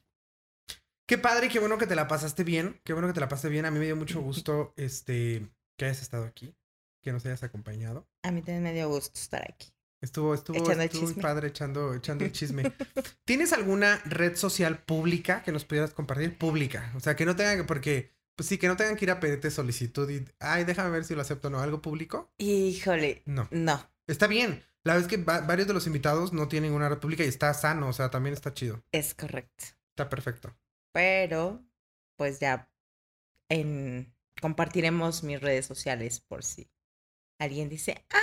[1.08, 2.80] Qué padre, qué bueno que te la pasaste bien.
[2.84, 3.64] Qué bueno que te la pasaste bien.
[3.64, 6.54] A mí me dio mucho gusto este que hayas estado aquí,
[7.02, 8.06] que nos hayas acompañado.
[8.22, 9.75] A mí también me dio gusto estar aquí.
[10.00, 12.70] Estuvo, estuvo, Echando estuvo muy padre echando, echando el chisme.
[13.24, 16.36] ¿Tienes alguna red social pública que nos pudieras compartir?
[16.38, 16.92] Pública.
[16.96, 19.20] O sea, que no tengan que, porque, pues sí, que no tengan que ir a
[19.20, 21.60] pedirte solicitud y, ay, déjame ver si lo acepto o no.
[21.60, 22.30] ¿Algo público?
[22.38, 23.48] Híjole, No.
[23.50, 24.62] no, Está bien.
[24.84, 27.28] La verdad es que va- varios de los invitados no tienen una red pública y
[27.28, 27.88] está sano.
[27.88, 28.84] O sea, también está chido.
[28.92, 29.64] es correcto.
[29.90, 30.54] Está perfecto.
[30.92, 31.64] Pero,
[32.16, 32.70] pues ya
[33.48, 36.70] en compartiremos mis redes sociales por si
[37.38, 38.18] alguien dice, ah,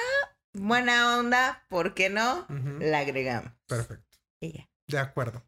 [0.53, 2.47] buena onda, ¿por qué no?
[2.79, 3.51] La agregamos.
[3.67, 4.17] Perfecto.
[4.39, 4.69] Y ya.
[4.87, 5.43] De acuerdo.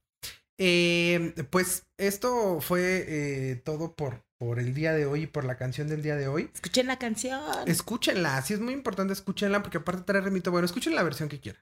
[0.58, 5.58] Eh, pues esto fue eh, todo por, por el día de hoy y por la
[5.58, 6.50] canción del día de hoy.
[6.54, 7.68] Escuchen la canción.
[7.68, 11.40] Escúchenla, sí es muy importante escúchenla porque aparte trae remito bueno, escuchen la versión que
[11.40, 11.62] quieran.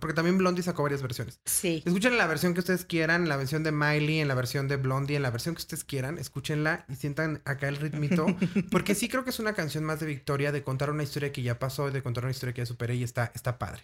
[0.00, 1.40] Porque también Blondie sacó varias versiones.
[1.44, 1.82] Sí.
[1.84, 4.76] Escuchen la versión que ustedes quieran, en la versión de Miley, en la versión de
[4.76, 8.26] Blondie, en la versión que ustedes quieran, escúchenla y sientan acá el ritmito.
[8.70, 11.42] Porque sí creo que es una canción más de victoria, de contar una historia que
[11.42, 13.82] ya pasó, de contar una historia que ya superé y está, está padre.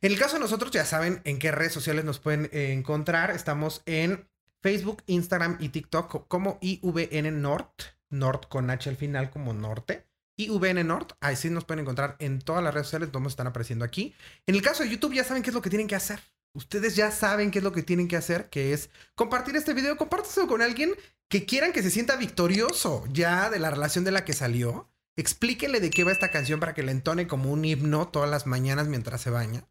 [0.00, 3.30] En el caso de nosotros, ya saben en qué redes sociales nos pueden eh, encontrar.
[3.30, 4.28] Estamos en
[4.60, 7.66] Facebook, Instagram y TikTok co- como IVN Nord,
[8.10, 10.07] Nord con H al final como norte.
[10.38, 13.84] IVN Nord, ahí sí nos pueden encontrar en todas las redes sociales, todos están apareciendo
[13.84, 14.14] aquí.
[14.46, 16.20] En el caso de YouTube, ya saben qué es lo que tienen que hacer.
[16.54, 19.96] Ustedes ya saben qué es lo que tienen que hacer, que es compartir este video,
[19.96, 20.94] compárteselo con alguien
[21.28, 24.88] que quieran que se sienta victorioso ya de la relación de la que salió.
[25.16, 28.46] Explíquenle de qué va esta canción para que la entone como un himno todas las
[28.46, 29.68] mañanas mientras se baña.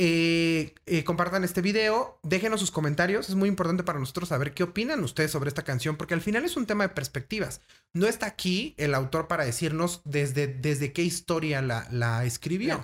[0.00, 4.62] Eh, eh, compartan este video, déjenos sus comentarios, es muy importante para nosotros saber qué
[4.62, 7.60] opinan ustedes sobre esta canción, porque al final es un tema de perspectivas.
[7.94, 12.80] No está aquí el autor para decirnos desde, desde qué historia la, la escribió.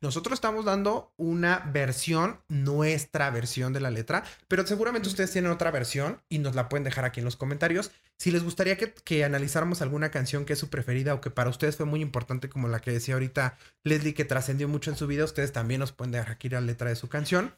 [0.00, 5.70] Nosotros estamos dando una versión, nuestra versión de la letra, pero seguramente ustedes tienen otra
[5.70, 7.92] versión y nos la pueden dejar aquí en los comentarios.
[8.18, 11.50] Si les gustaría que, que analizáramos alguna canción que es su preferida o que para
[11.50, 15.06] ustedes fue muy importante, como la que decía ahorita Leslie, que trascendió mucho en su
[15.06, 17.54] vida, ustedes también nos pueden dejar aquí la letra de su canción.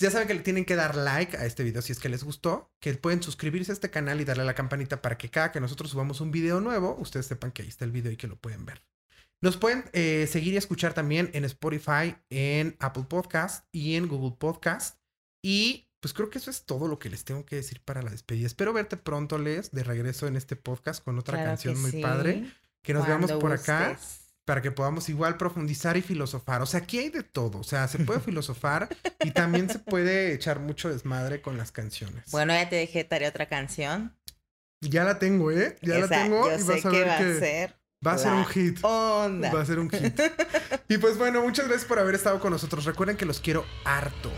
[0.00, 2.24] Ya saben que le tienen que dar like a este video si es que les
[2.24, 5.52] gustó, que pueden suscribirse a este canal y darle a la campanita para que cada
[5.52, 8.26] que nosotros subamos un video nuevo, ustedes sepan que ahí está el video y que
[8.26, 8.82] lo pueden ver.
[9.42, 14.36] Nos pueden eh, seguir y escuchar también en Spotify, en Apple Podcast y en Google
[14.38, 14.98] Podcast.
[15.42, 18.10] Y pues creo que eso es todo lo que les tengo que decir para la
[18.10, 18.46] despedida.
[18.46, 22.02] Espero verte pronto, Les, de regreso en este podcast con otra Claro canción muy sí,
[22.02, 22.50] padre.
[22.82, 23.98] Que nos veamos cuando por acá
[24.46, 26.62] para que podamos igual profundizar y filosofar.
[26.62, 27.58] O sea, aquí hay de todo.
[27.58, 28.88] O sea, se puede filosofar
[29.22, 32.24] y también se puede echar mucho desmadre con las canciones.
[32.32, 34.16] Bueno, ya te dejé tarea otra canción.
[34.80, 35.76] Ya la tengo, ¿eh?
[35.82, 37.76] Ya la tengo Yo y sé vas a que ver va que a ser.
[38.04, 38.78] va a ser un hit.
[38.82, 39.52] Onda.
[39.52, 40.20] Va a ser un hit.
[40.88, 42.84] Y pues bueno, muchas gracias por haber estado con nosotros.
[42.84, 44.32] Recuerden que los quiero harto.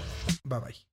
[0.44, 0.91] Bye bye.